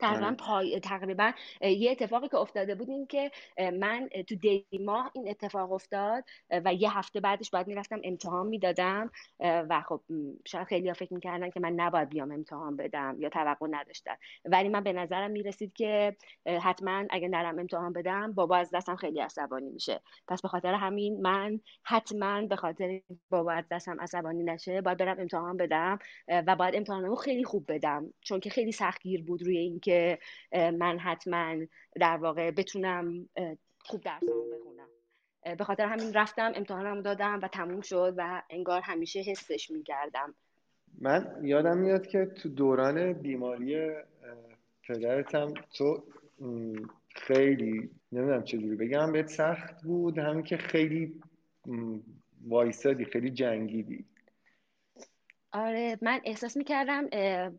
تقریبا 0.00 0.26
آره. 0.26 0.36
پای 0.36 0.80
تقریبا 0.80 1.32
یه 1.60 1.90
اتفاقی 1.90 2.28
که 2.28 2.36
افتاده 2.36 2.74
بود 2.74 2.90
این 2.90 3.06
که 3.06 3.30
من 3.58 4.08
تو 4.28 4.34
دی 4.34 4.66
ماه 4.80 5.10
این 5.14 5.28
اتفاق 5.28 5.72
افتاد 5.72 6.24
و 6.64 6.74
یه 6.74 6.98
هفته 6.98 7.20
بعدش 7.20 7.50
باید 7.50 7.66
می‌رفتم 7.66 8.00
امتحان 8.04 8.46
می‌دادم 8.46 9.10
و 9.40 9.82
خب 9.88 10.00
شاید 10.46 10.66
خیلی 10.66 10.88
ها 10.88 10.94
فکر 10.94 11.14
می‌کردن 11.14 11.50
که 11.50 11.60
من 11.60 11.72
نباید 11.72 12.08
بیام 12.08 12.32
امتحان 12.32 12.76
بدم 12.76 13.16
یا 13.18 13.28
توقع 13.28 13.66
نداشتن. 13.70 14.14
ولی 14.44 14.68
من 14.68 14.82
به 14.82 14.92
نظرم 14.92 15.30
می‌رسید 15.30 15.72
که 15.72 16.16
حتما 16.62 17.04
اگه 17.10 17.28
نرم 17.28 17.58
امتحان 17.58 17.92
بدم 17.92 18.32
بابا 18.32 18.56
از 18.56 18.70
دستم 18.74 18.96
خیلی 18.96 19.20
عصبانی 19.20 19.70
میشه. 19.70 20.00
پس 20.28 20.42
به 20.42 20.48
خاطر 20.48 20.74
همین 20.74 21.20
من 21.20 21.60
حتما 21.84 22.46
به 22.46 22.56
خاطر 22.56 23.00
بابا 23.30 23.52
از 23.52 23.64
دستم 23.70 24.00
عصبانی 24.00 24.44
نشه 24.44 24.80
باید 24.80 24.98
برم 24.98 25.20
امتحان 25.20 25.56
بدم 25.56 25.98
و 26.28 26.56
باید 26.56 26.76
امتحانمو 26.76 27.14
خیلی 27.14 27.44
خوب 27.44 27.72
بدم. 27.72 28.12
چون 28.20 28.40
که 28.40 28.50
خیلی 28.50 28.72
سختگیر 28.72 29.22
بود 29.22 29.42
روی 29.42 29.58
اینکه 29.58 29.89
که 29.90 30.18
من 30.54 30.98
حتما 30.98 31.56
در 32.00 32.16
واقع 32.16 32.50
بتونم 32.50 33.28
خوب 33.78 34.00
درسامو 34.00 34.44
بخونم. 34.54 34.88
به 35.58 35.64
خاطر 35.64 35.86
همین 35.86 36.12
رفتم 36.14 36.52
امتحانم 36.54 37.02
دادم 37.02 37.40
و 37.42 37.48
تموم 37.48 37.80
شد 37.80 38.14
و 38.16 38.42
انگار 38.50 38.80
همیشه 38.80 39.20
حسش 39.20 39.70
می‌کردم. 39.70 40.34
من 40.98 41.40
یادم 41.42 41.78
میاد 41.78 42.06
که 42.06 42.26
تو 42.26 42.48
دوران 42.48 43.12
بیماری 43.12 43.90
پدرتم 44.88 45.54
تو 45.74 46.04
خیلی 47.14 47.90
نمی‌دونم 48.12 48.44
چجوری 48.44 48.76
بگم 48.76 49.12
بهت 49.12 49.28
سخت 49.28 49.82
بود 49.82 50.18
همین 50.18 50.44
که 50.44 50.56
خیلی 50.56 51.20
وایسادی 52.48 53.04
خیلی 53.04 53.30
جنگیدی. 53.30 54.04
آره 55.52 55.98
من 56.02 56.20
احساس 56.24 56.56
می‌کردم 56.56 57.08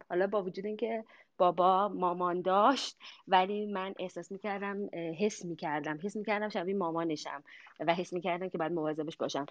حالا 0.10 0.28
با 0.28 0.44
وجود 0.44 0.66
اینکه 0.66 1.04
بابا 1.42 1.88
مامان 1.88 2.42
داشت 2.42 2.98
ولی 3.28 3.66
من 3.66 3.94
احساس 4.00 4.32
می‌کردم 4.32 4.90
حس 5.20 5.46
می‌کردم. 5.46 6.00
حس 6.04 6.16
می‌کردم 6.16 6.50
شبیه 6.50 6.76
مامانشم 6.76 7.44
و 7.80 7.94
حس 7.96 8.14
می‌کردم 8.14 8.50
که 8.50 8.58
باید 8.58 8.72
مواظبش 8.72 9.18
باشم. 9.18 9.46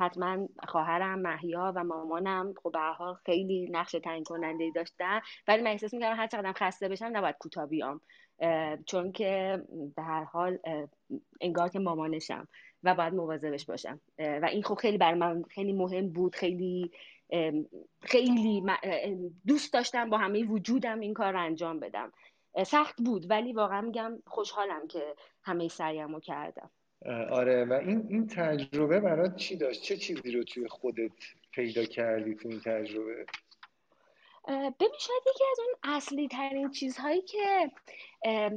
حتما 0.00 0.48
خواهرم 0.68 1.18
محیا 1.18 1.72
و 1.76 1.84
مامانم 1.84 2.54
خب 2.62 2.72
به 2.72 2.78
حال 2.78 3.14
خیلی 3.14 3.68
نقش 3.70 3.92
تعیین 3.92 4.24
کننده 4.24 4.70
داشتن. 4.74 5.20
ولی 5.48 5.62
من 5.62 5.70
احساس 5.70 5.94
می‌کردم 5.94 6.16
هر 6.16 6.26
چقدر 6.26 6.52
خسته 6.52 6.88
بشم 6.88 7.10
نباید 7.12 7.36
کوتاه 7.38 7.66
بیام. 7.66 8.00
چون 8.86 9.12
که 9.12 9.62
به 9.96 10.02
هر 10.02 10.24
حال 10.24 10.58
انگار 11.40 11.68
که 11.68 11.78
مامانشم 11.78 12.48
و 12.82 12.94
باید 12.94 13.14
مواظبش 13.14 13.66
باشم. 13.66 14.00
و 14.18 14.48
این 14.52 14.62
خب 14.62 14.74
خیلی 14.74 14.98
بر 14.98 15.14
من 15.14 15.42
خیلی 15.42 15.72
مهم 15.72 16.12
بود 16.12 16.34
خیلی 16.34 16.90
خیلی 18.00 18.62
دوست 19.46 19.72
داشتم 19.72 20.10
با 20.10 20.18
همه 20.18 20.44
وجودم 20.44 21.00
این 21.00 21.14
کار 21.14 21.32
رو 21.32 21.40
انجام 21.40 21.80
بدم. 21.80 22.12
سخت 22.66 22.96
بود 22.96 23.30
ولی 23.30 23.52
واقعا 23.52 23.80
میگم 23.80 24.18
خوشحالم 24.26 24.86
که 24.88 25.14
همه 25.42 25.68
سعیم 25.68 26.14
رو 26.14 26.20
کردم 26.20 26.70
آره 27.30 27.64
و 27.64 27.72
این 27.72 28.06
این 28.08 28.26
تجربه 28.26 29.00
برات 29.00 29.36
چی 29.36 29.56
داشت؟ 29.56 29.82
چه 29.82 29.96
چیزی 29.96 30.30
رو 30.32 30.44
توی 30.44 30.68
خودت 30.68 31.12
پیدا 31.52 31.84
کردی 31.84 32.34
تو 32.34 32.48
این 32.48 32.60
تجربه؟ 32.60 33.26
ببین 34.48 34.98
شاید 34.98 35.22
یکی 35.34 35.44
از 35.52 35.58
اون 35.58 35.94
اصلی 35.96 36.28
ترین 36.28 36.70
چیزهایی 36.70 37.22
که 37.22 37.70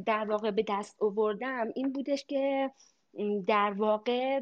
در 0.05 0.25
واقع 0.29 0.51
به 0.51 0.65
دست 0.69 1.03
آوردم 1.03 1.67
این 1.75 1.93
بودش 1.93 2.25
که 2.25 2.71
در 3.47 3.73
واقع 3.77 4.39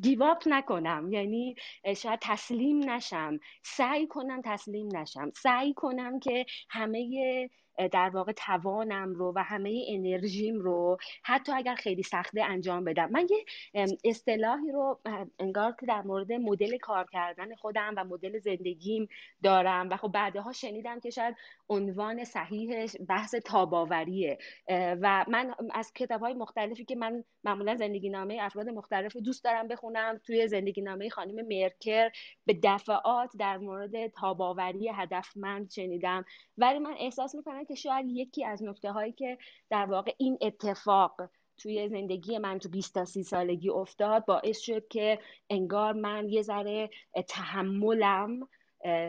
گیواپ 0.00 0.42
نکنم. 0.46 1.12
یعنی 1.12 1.54
شاید 1.96 2.20
تسلیم 2.22 2.90
نشم. 2.90 3.38
سعی 3.62 4.06
کنم 4.06 4.40
تسلیم 4.44 4.96
نشم. 4.96 5.32
سعی 5.34 5.74
کنم 5.74 6.20
که 6.20 6.46
همه 6.70 7.50
در 7.92 8.10
واقع 8.10 8.32
توانم 8.32 9.14
رو 9.14 9.32
و 9.36 9.42
همه 9.42 9.84
انرژیم 9.88 10.60
رو 10.60 10.96
حتی 11.22 11.52
اگر 11.52 11.74
خیلی 11.74 12.02
سخته 12.02 12.42
انجام 12.44 12.84
بدم. 12.84 13.10
من 13.10 13.26
یه 13.30 13.86
اصطلاحی 14.04 14.72
رو 14.72 15.00
انگار 15.38 15.74
که 15.80 15.86
در 15.86 16.02
مورد 16.02 16.32
مدل 16.32 16.78
کار 16.78 17.06
کردن 17.12 17.54
خودم 17.54 17.94
و 17.96 18.04
مدل 18.04 18.38
زندگیم 18.38 19.08
دارم 19.42 19.88
و 19.90 19.96
خب 19.96 20.08
بعدها 20.08 20.52
شنیدم 20.52 21.00
که 21.00 21.10
شاید 21.10 21.36
عنوان 21.68 22.24
صحیحش 22.24 22.96
بحث 23.08 23.34
تاباوریه. 23.34 24.38
و 24.70 25.24
من 25.28 25.54
از 25.74 25.92
کتاب 25.92 26.20
های 26.20 26.34
مختلفی 26.34 26.84
که 26.84 26.96
من 26.96 27.24
معمولا 27.44 27.76
زندگی 27.76 28.10
نامه 28.10 28.38
افراد 28.40 28.68
مختلف 28.68 29.12
رو 29.12 29.20
دوست 29.20 29.44
دارم 29.44 29.68
بخونم 29.68 30.20
توی 30.24 30.48
زندگی 30.48 30.82
نامه 30.82 31.08
خانم 31.08 31.46
مرکر 31.46 32.10
به 32.46 32.58
دفعات 32.62 33.30
در 33.38 33.58
مورد 33.58 34.06
تاباوری 34.06 34.88
هدفمند 34.88 35.70
شنیدم. 35.70 36.24
ولی 36.58 36.78
من 36.78 36.94
احساس 36.98 37.34
می‌کنم 37.34 37.63
که 37.64 37.74
شاید 37.74 38.06
یکی 38.08 38.44
از 38.44 38.62
نکته 38.62 38.92
هایی 38.92 39.12
که 39.12 39.38
در 39.70 39.86
واقع 39.86 40.12
این 40.18 40.38
اتفاق 40.40 41.20
توی 41.56 41.88
زندگی 41.88 42.38
من 42.38 42.58
تو 42.58 42.68
20 42.68 42.94
تا 42.94 43.04
30 43.04 43.22
سالگی 43.22 43.70
افتاد 43.70 44.24
باعث 44.24 44.58
شد 44.58 44.88
که 44.88 45.18
انگار 45.50 45.92
من 45.92 46.28
یه 46.28 46.42
ذره 46.42 46.90
تحملم 47.28 48.48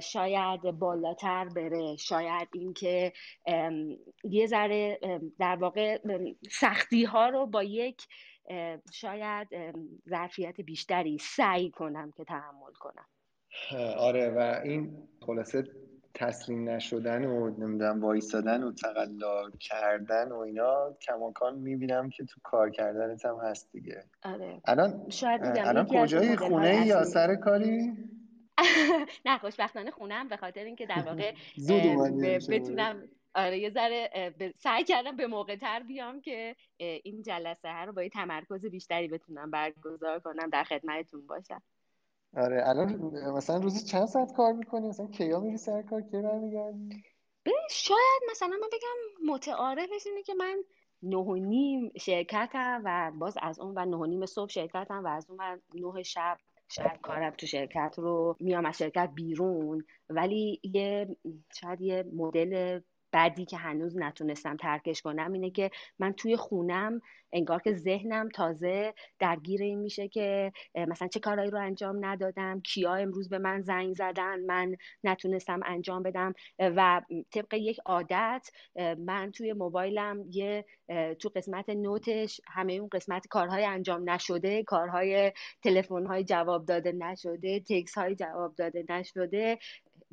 شاید 0.02 0.62
بالاتر 0.62 1.50
بره. 1.50 1.96
شاید 1.96 2.50
اینکه 2.54 3.14
یه 4.24 4.48
ذره 4.48 5.00
در 5.40 5.56
واقع 5.56 6.00
سختی 6.52 7.04
ها 7.04 7.30
رو 7.30 7.46
با 7.46 7.64
یک 7.64 8.08
شاید 8.94 9.48
ظرفیت 10.10 10.62
بیشتری 10.62 11.18
سعی 11.18 11.72
کنم 11.72 12.12
که 12.12 12.24
تحمل 12.24 12.74
کنم. 12.80 13.06
آره 13.98 14.30
و 14.30 14.62
این 14.64 15.08
خلاصه 15.20 15.64
تسلیم 16.14 16.70
نشدن 16.70 17.26
و 17.26 17.50
نمی‌دونم 17.50 18.02
وایستادن 18.02 18.64
و 18.64 18.72
تقلا 18.72 19.50
کردن 19.60 20.32
و 20.32 20.38
اینا 20.38 20.94
کماکان 21.02 21.58
می‌بینم 21.58 22.10
که 22.10 22.26
تو 22.26 22.40
کار 22.44 22.70
کردنت 22.70 23.26
هم 23.26 23.38
هست 23.44 23.72
دیگه. 23.72 24.04
آره. 24.24 24.62
الان 24.66 25.10
شاید 25.10 25.42
الان 25.44 25.88
کجای 25.88 26.36
خونه 26.36 26.88
یا 26.88 27.04
سر 27.04 27.36
کاری؟ 27.36 27.94
نه 29.26 29.38
خوشبختانه 29.38 29.92
خونم 29.92 30.28
به 30.28 30.38
خاطر 30.38 30.64
اینکه 30.64 30.86
در 30.86 31.02
واقع 31.02 31.34
بتونم 32.50 33.04
آره 33.36 33.60
یه 33.60 33.70
ذره 33.70 34.10
سعی 34.58 34.84
کردم 34.84 35.16
به 35.16 35.28
موقع 35.28 35.56
تر 35.56 35.80
بیام 35.80 36.22
که 36.22 36.56
این 36.78 37.22
جلسه 37.24 37.72
ها 37.72 37.84
رو 37.84 37.94
با 37.94 38.04
یه 38.04 38.10
تمرکز 38.10 38.66
بیشتری 38.66 39.08
بتونم 39.08 39.52
برگزار 39.52 40.20
کنم 40.20 40.50
در 40.50 40.64
خدمتتون 40.64 41.28
باشم. 41.28 41.62
آره 42.36 42.70
الان 42.70 42.96
مثلا 43.38 43.58
روزی 43.58 43.86
چند 43.86 44.06
ساعت 44.06 44.34
کار 44.34 44.54
می‌کنی؟ 44.54 44.88
مثلا 44.88 45.08
کیا 45.08 45.40
میری 45.40 45.58
سر 45.58 45.82
کار؟ 45.82 46.02
کی 46.02 46.22
برمیگردی؟ 46.22 47.04
شاید 47.70 48.22
مثلا 48.32 48.48
من 48.48 48.68
بگم 48.68 49.34
متعارفش 49.34 50.08
اینه 50.08 50.24
که 50.24 50.34
من 50.34 50.64
نه 51.04 51.18
و 51.18 51.36
نیم 51.36 51.92
شرکتم 52.00 52.82
و 52.86 53.12
باز 53.16 53.38
از 53.42 53.60
اون 53.60 53.74
و 53.78 53.86
نه 53.86 53.98
و 53.98 54.06
نیم 54.06 54.26
صبح 54.26 54.50
شرکتم 54.50 55.04
و 55.04 55.08
از 55.08 55.30
اون 55.30 55.40
و 55.40 55.58
نه 55.74 56.04
شب 56.04 56.38
شاید 56.70 57.02
کارم 57.02 57.34
تو 57.38 57.46
شرکت 57.46 57.96
رو 57.98 58.36
میام 58.40 58.66
از 58.66 58.78
شرکت 58.78 59.10
بیرون. 59.16 59.86
ولی 60.10 60.60
یه 60.64 61.18
شاید 61.54 61.82
یه 61.82 62.06
مدل 62.14 62.80
بعدی 63.16 63.46
که 63.46 63.58
هنوز 63.58 63.98
نتونستم 63.98 64.58
ترکش 64.58 65.02
کنم 65.02 65.34
اینه 65.34 65.50
که 65.50 65.72
من 66.00 66.14
توی 66.14 66.36
خونم 66.36 67.02
انگار 67.34 67.62
که 67.62 67.74
ذهنم 67.74 68.30
تازه 68.30 68.94
درگیر 69.20 69.62
این 69.62 69.80
میشه 69.80 70.08
که 70.08 70.52
مثلا 70.88 71.08
چه 71.08 71.20
کارهایی 71.20 71.52
رو 71.52 71.60
انجام 71.60 72.06
ندادم 72.06 72.62
کیا 72.62 72.96
امروز 72.96 73.30
به 73.30 73.38
من 73.38 73.62
زنگ 73.62 73.94
زدن 73.94 74.40
من 74.40 74.76
نتونستم 75.04 75.60
انجام 75.66 76.04
بدم. 76.04 76.34
و 76.60 77.02
طبق 77.32 77.54
یک 77.54 77.80
عادت 77.86 78.50
من 78.98 79.32
توی 79.32 79.54
موبایلم 79.54 80.26
یه 80.32 80.66
تو 81.20 81.30
قسمت 81.36 81.70
نوتش 81.70 82.42
همه 82.48 82.74
اون 82.74 82.90
قسمت 82.92 83.28
کارهای 83.28 83.66
انجام 83.66 84.10
نشده 84.10 84.64
کارهای 84.64 85.32
تلفن 85.64 86.06
های 86.06 86.24
جواب 86.24 86.66
داده 86.66 86.92
نشده 86.92 87.60
تکس 87.60 87.98
های 87.98 88.16
جواب 88.16 88.56
داده 88.56 88.86
نشده 88.90 89.58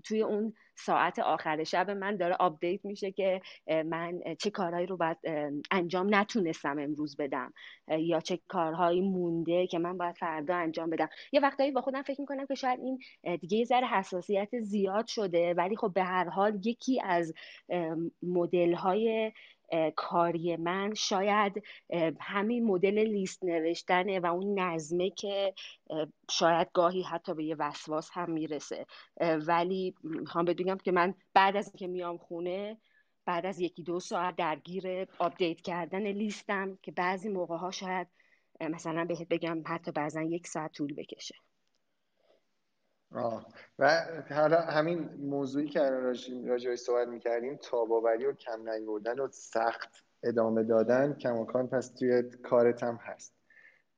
توی 0.04 0.22
اون 0.22 0.54
ساعت 0.76 1.18
آخر 1.18 1.64
شب 1.64 1.90
من 1.90 2.16
داره 2.16 2.34
update 2.34 2.84
میشه 2.84 3.12
که 3.12 3.40
من 3.66 4.20
چه 4.38 4.50
کارهایی 4.50 4.86
رو 4.86 4.96
باید 4.96 5.16
انجام 5.70 6.14
نتونستم 6.14 6.78
امروز 6.78 7.16
بدم 7.16 7.52
یا 7.88 8.20
چه 8.20 8.40
کارهایی 8.48 9.00
مونده 9.00 9.66
که 9.66 9.78
من 9.78 9.98
باید 9.98 10.16
فردا 10.16 10.56
انجام 10.56 10.90
بدم. 10.90 11.08
یه 11.32 11.40
وقتایی 11.40 11.70
با 11.70 11.80
خودم 11.80 12.02
فکر 12.02 12.20
می‌کنم 12.20 12.46
که 12.46 12.54
شاید 12.54 12.80
این 12.80 12.98
دیگه 13.36 13.58
یه 13.58 13.64
ذره 13.64 13.86
حساسیت 13.86 14.60
زیاد 14.60 15.06
شده 15.06 15.54
ولی 15.54 15.76
خب 15.76 15.92
به 15.94 16.02
هر 16.02 16.28
حال 16.28 16.60
یکی 16.66 17.00
از 17.04 17.34
مدل 18.22 18.74
های 18.74 19.32
کاری 19.96 20.56
من. 20.56 20.94
شاید 20.94 21.62
همین 22.20 22.64
مدل 22.64 22.98
لیست 22.98 23.44
نوشتنه 23.44 24.20
و 24.20 24.26
اون 24.26 24.58
نظمه 24.58 25.10
که 25.10 25.54
شاید 26.30 26.68
گاهی 26.74 27.02
حتی 27.02 27.34
به 27.34 27.44
یه 27.44 27.56
وسواس 27.58 28.10
هم 28.12 28.30
می‌رسه. 28.30 28.86
ولی 29.46 29.94
می‌خوام 30.02 30.44
بگم 30.44 30.78
که 30.78 30.92
من 30.92 31.14
بعد 31.34 31.56
از 31.56 31.66
اینکه 31.66 31.86
میام 31.86 32.18
خونه 32.18 32.78
بعد 33.26 33.46
از 33.46 33.60
یکی 33.60 33.82
دو 33.82 34.00
ساعت 34.00 34.36
درگیر 34.36 35.06
update 35.18 35.60
کردن 35.60 36.06
لیستم 36.06 36.78
که 36.82 36.92
بعضی 36.92 37.28
موقع 37.28 37.56
ها 37.56 37.70
شاید 37.70 38.08
مثلا 38.60 39.04
بهت 39.04 39.28
بگم 39.28 39.62
حتی 39.66 39.90
بعضا 39.90 40.22
یک 40.22 40.46
ساعت 40.46 40.72
طول 40.72 40.94
بکشه. 40.94 41.34
آه. 43.14 43.46
و 43.78 44.04
حالا 44.30 44.60
همین 44.60 45.10
موضوعی 45.18 45.68
که 45.68 45.80
راجعش 46.46 46.78
صحبت 46.78 47.08
می‌کردیم 47.08 47.56
تاب‌آوری 47.56 48.26
و 48.26 48.32
کم 48.32 48.68
نیوردن 48.68 49.20
و 49.20 49.28
سخت 49.30 50.04
ادامه 50.22 50.62
دادن 50.62 51.14
کماکان 51.14 51.68
پس 51.68 51.88
توی 51.88 52.22
کارت 52.22 52.82
هم 52.82 52.98
هست. 53.02 53.34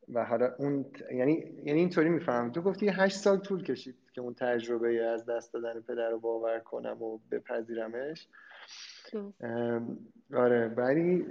و 0.09 0.25
حالا 0.25 0.55
اون 0.59 0.87
یعنی 1.13 1.33
یعنی 1.65 1.81
اینطوری 1.81 2.09
میفهم 2.09 2.53
تو 2.53 2.63
گفتی 2.63 2.89
هشت 2.89 3.17
سال 3.17 3.39
طول 3.39 3.63
کشید 3.63 3.97
که 4.15 4.21
اون 4.21 4.35
تجربه 4.35 5.05
از 5.05 5.27
دست 5.27 5.53
دادن 5.53 5.81
پدر 5.81 6.11
رو 6.11 6.19
باور 6.21 6.59
کنم 6.59 7.03
و 7.03 7.19
بپذیرمش. 7.31 8.29
آره. 10.35 10.69
ولی 10.69 11.27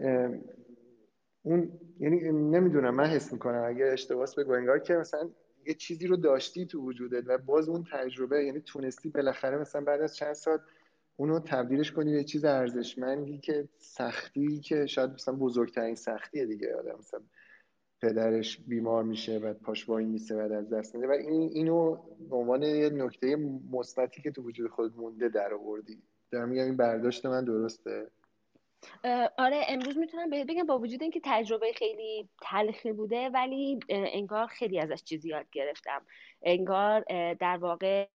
اون 1.43 1.79
یعنی 1.99 2.31
نمی‌دونم. 2.31 2.95
من 2.95 3.05
حس 3.05 3.33
می‌کنم 3.33 3.63
اگه 3.67 3.85
اشتباس 3.85 4.35
بگو. 4.35 4.51
انگار 4.51 4.79
که 4.79 4.93
مثلا 4.93 5.29
یه 5.67 5.73
چیزی 5.73 6.07
رو 6.07 6.15
داشتی 6.15 6.65
تو 6.65 6.81
وجودت 6.81 7.23
و 7.27 7.37
باز 7.37 7.69
اون 7.69 7.85
تجربه 7.91 8.45
یعنی 8.45 8.59
تونستی 8.59 9.09
بالاخره 9.09 9.57
مثلا 9.57 9.81
بعد 9.81 10.01
از 10.01 10.15
چند 10.15 10.33
سال 10.33 10.59
اونو 11.17 11.39
تبدیلش 11.39 11.91
کنی 11.91 12.13
به 12.13 12.23
چیز 12.23 12.45
ارزشمندی 12.45 13.37
که 13.37 13.69
سختی 13.77 14.59
که 14.59 14.85
شاید 14.85 15.09
مثلا 15.09 15.35
بزرگترین 15.35 15.95
سختیه 15.95 16.45
دیگه. 16.45 16.75
آدم 16.75 16.95
مثلا 16.99 17.19
پدرش 18.01 18.59
بیمار 18.67 19.03
میشه 19.03 19.37
و 19.37 19.53
پاش 19.53 19.89
وای 19.89 20.05
میسه 20.05 20.35
بعد 20.35 20.51
از 20.51 20.69
دست 20.69 20.95
میده. 20.95 21.07
و 21.07 21.11
این 21.11 21.49
اینو 21.53 21.97
به 22.29 22.35
عنوان 22.35 22.63
یه 22.63 22.89
نکته 22.89 23.35
مثبتی 23.71 24.21
که 24.21 24.31
تو 24.31 24.41
وجود 24.41 24.71
خود 24.71 24.97
مونده 24.97 25.29
در 25.29 25.53
آوردی. 25.53 26.03
دارم 26.31 26.49
میگم 26.49 26.63
این 26.63 26.77
برداشت 26.77 27.25
من 27.25 27.45
درسته؟ 27.45 28.07
آره 29.37 29.65
امروز 29.67 29.97
می‌تونم 29.97 30.29
بهت 30.29 30.47
بگم 30.47 30.65
با 30.65 30.79
وجود 30.79 31.01
اینکه 31.01 31.21
تجربه 31.23 31.73
خیلی 31.75 32.29
تلخی 32.41 32.93
بوده 32.93 33.29
ولی 33.29 33.79
انگار 33.89 34.47
خیلی 34.47 34.79
ازش 34.79 35.03
چیزی 35.03 35.29
یاد 35.29 35.45
گرفتم. 35.51 36.01
انگار 36.41 37.03
در 37.33 37.57
واقع 37.57 38.07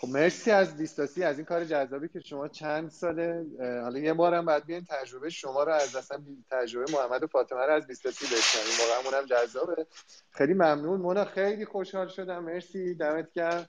خب 0.00 0.08
مرسی 0.08 0.50
از 0.50 0.76
دیستاسی 0.76 1.24
از 1.24 1.38
این 1.38 1.44
کار 1.44 1.64
جذابی 1.64 2.08
که 2.08 2.20
شما 2.20 2.48
چند 2.48 2.90
ساله 2.90 3.46
حالا 3.60 3.98
یه 3.98 4.12
بارم 4.12 4.46
بعد 4.46 4.66
بیاین 4.66 4.84
تجربه 4.84 5.30
شما 5.30 5.62
رو 5.62 5.72
از 5.72 5.96
اصلا 5.96 6.22
تجربه 6.50 6.92
محمد 6.92 7.22
و 7.22 7.26
فاطمه 7.26 7.66
رو 7.66 7.72
از 7.72 7.86
دیستاسی 7.86 8.24
بشنویم. 8.24 8.78
واقعا 8.80 9.10
اونم 9.10 9.26
جذابه. 9.26 9.86
خیلی 10.30 10.54
ممنون. 10.54 11.00
مونا 11.00 11.24
خیلی 11.24 11.64
خوشحال 11.64 12.08
شدم. 12.08 12.44
مرسی. 12.44 12.94
دمت 12.94 13.32
گرم. 13.32 13.66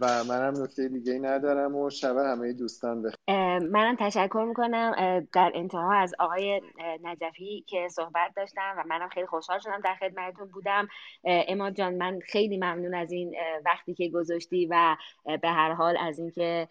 و 0.00 0.24
منم 0.24 0.62
نکته 0.62 0.88
دیگه 0.88 1.18
ندارم 1.18 1.76
و 1.76 1.90
شب 1.90 2.16
همه 2.16 2.52
دوستان 2.52 3.02
بخیر. 3.02 3.16
منم 3.58 3.96
تشکر 4.00 4.44
می‌کنم 4.48 4.94
در 5.32 5.52
انتها 5.54 5.94
از 5.94 6.14
آقای 6.18 6.62
نجفی 7.02 7.64
که 7.68 7.88
صحبت 7.90 8.32
داشتم 8.36 8.74
و 8.78 8.84
منم 8.86 9.08
خیلی 9.08 9.26
خوشحال 9.26 9.58
شدم 9.58 9.80
در 9.84 9.94
خدمتتون 9.94 10.48
بودم. 10.48 10.88
اماد 11.24 11.74
جان 11.74 11.94
من 11.94 12.18
خیلی 12.20 12.56
ممنون 12.56 12.94
از 12.94 13.12
این 13.12 13.34
وقتی 13.64 13.94
که 13.94 14.08
گذاشتی 14.08 14.66
و 14.70 14.96
به 15.42 15.48
هر 15.48 15.72
حال 15.72 15.96
از 16.00 16.18
اینکه 16.18 16.68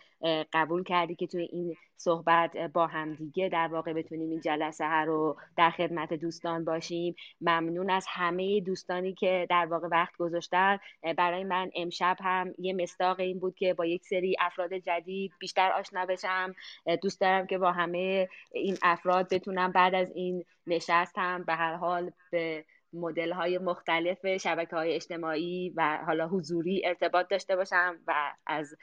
قبول 0.53 0.83
کردی 0.83 1.15
که 1.15 1.27
توی 1.27 1.49
این 1.51 1.75
صحبت 1.97 2.57
با 2.57 2.87
همدیگه 2.87 3.49
در 3.49 3.67
واقع 3.67 3.93
بتونیم 3.93 4.29
این 4.29 4.41
جلسه 4.41 4.87
ها 4.87 5.03
رو 5.03 5.37
در 5.57 5.69
خدمت 5.69 6.13
دوستان 6.13 6.65
باشیم. 6.65 7.15
ممنون 7.41 7.89
از 7.89 8.05
همه 8.09 8.61
دوستانی 8.61 9.13
که 9.13 9.47
در 9.49 9.65
واقع 9.65 9.87
وقت 9.87 10.17
گذاشتن. 10.17 10.79
برای 11.17 11.43
من 11.43 11.71
امشب 11.75 12.17
هم 12.19 12.53
یه 12.59 12.73
مستاق 12.73 13.19
این 13.19 13.39
بود 13.39 13.55
که 13.55 13.73
با 13.73 13.85
یک 13.85 14.05
سری 14.05 14.35
افراد 14.39 14.73
جدید 14.73 15.31
بیشتر 15.39 15.71
آشنا 15.71 16.05
بشم. 16.05 16.55
دوست 17.01 17.21
دارم 17.21 17.47
که 17.47 17.57
با 17.57 17.71
همه 17.71 18.29
این 18.51 18.77
افراد 18.81 19.33
بتونم 19.33 19.71
بعد 19.71 19.95
از 19.95 20.11
این 20.15 20.43
نشستم 20.67 21.43
به 21.43 21.53
هر 21.53 21.75
حال 21.75 22.11
به 22.31 22.65
مدل 22.93 23.31
های 23.31 23.57
مختلف 23.57 24.37
شبکه 24.37 24.75
های 24.75 24.93
اجتماعی 24.93 25.73
و 25.75 25.97
حالا 26.05 26.27
حضوری 26.27 26.81
ارتباط 26.85 27.27
داشته 27.27 27.55
باشم 27.55 27.95
و 28.07 28.33
از 28.45 28.75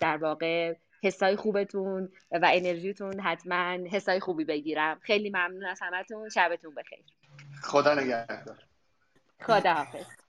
در 0.00 0.16
واقع 0.16 0.74
حسای 1.02 1.36
خوبتون 1.36 2.08
و 2.30 2.50
انرژیتون 2.52 3.20
حتما 3.20 3.78
حسای 3.92 4.20
خوبی 4.20 4.44
بگیرم. 4.44 4.98
خیلی 5.02 5.30
ممنون 5.30 5.64
از 5.64 5.78
همتون. 5.82 6.28
شبتون 6.28 6.74
بخیر. 6.74 7.04
خدا 7.62 7.94
نگهدار. 7.94 8.58
خدا 9.40 9.74
حافظ 9.74 10.21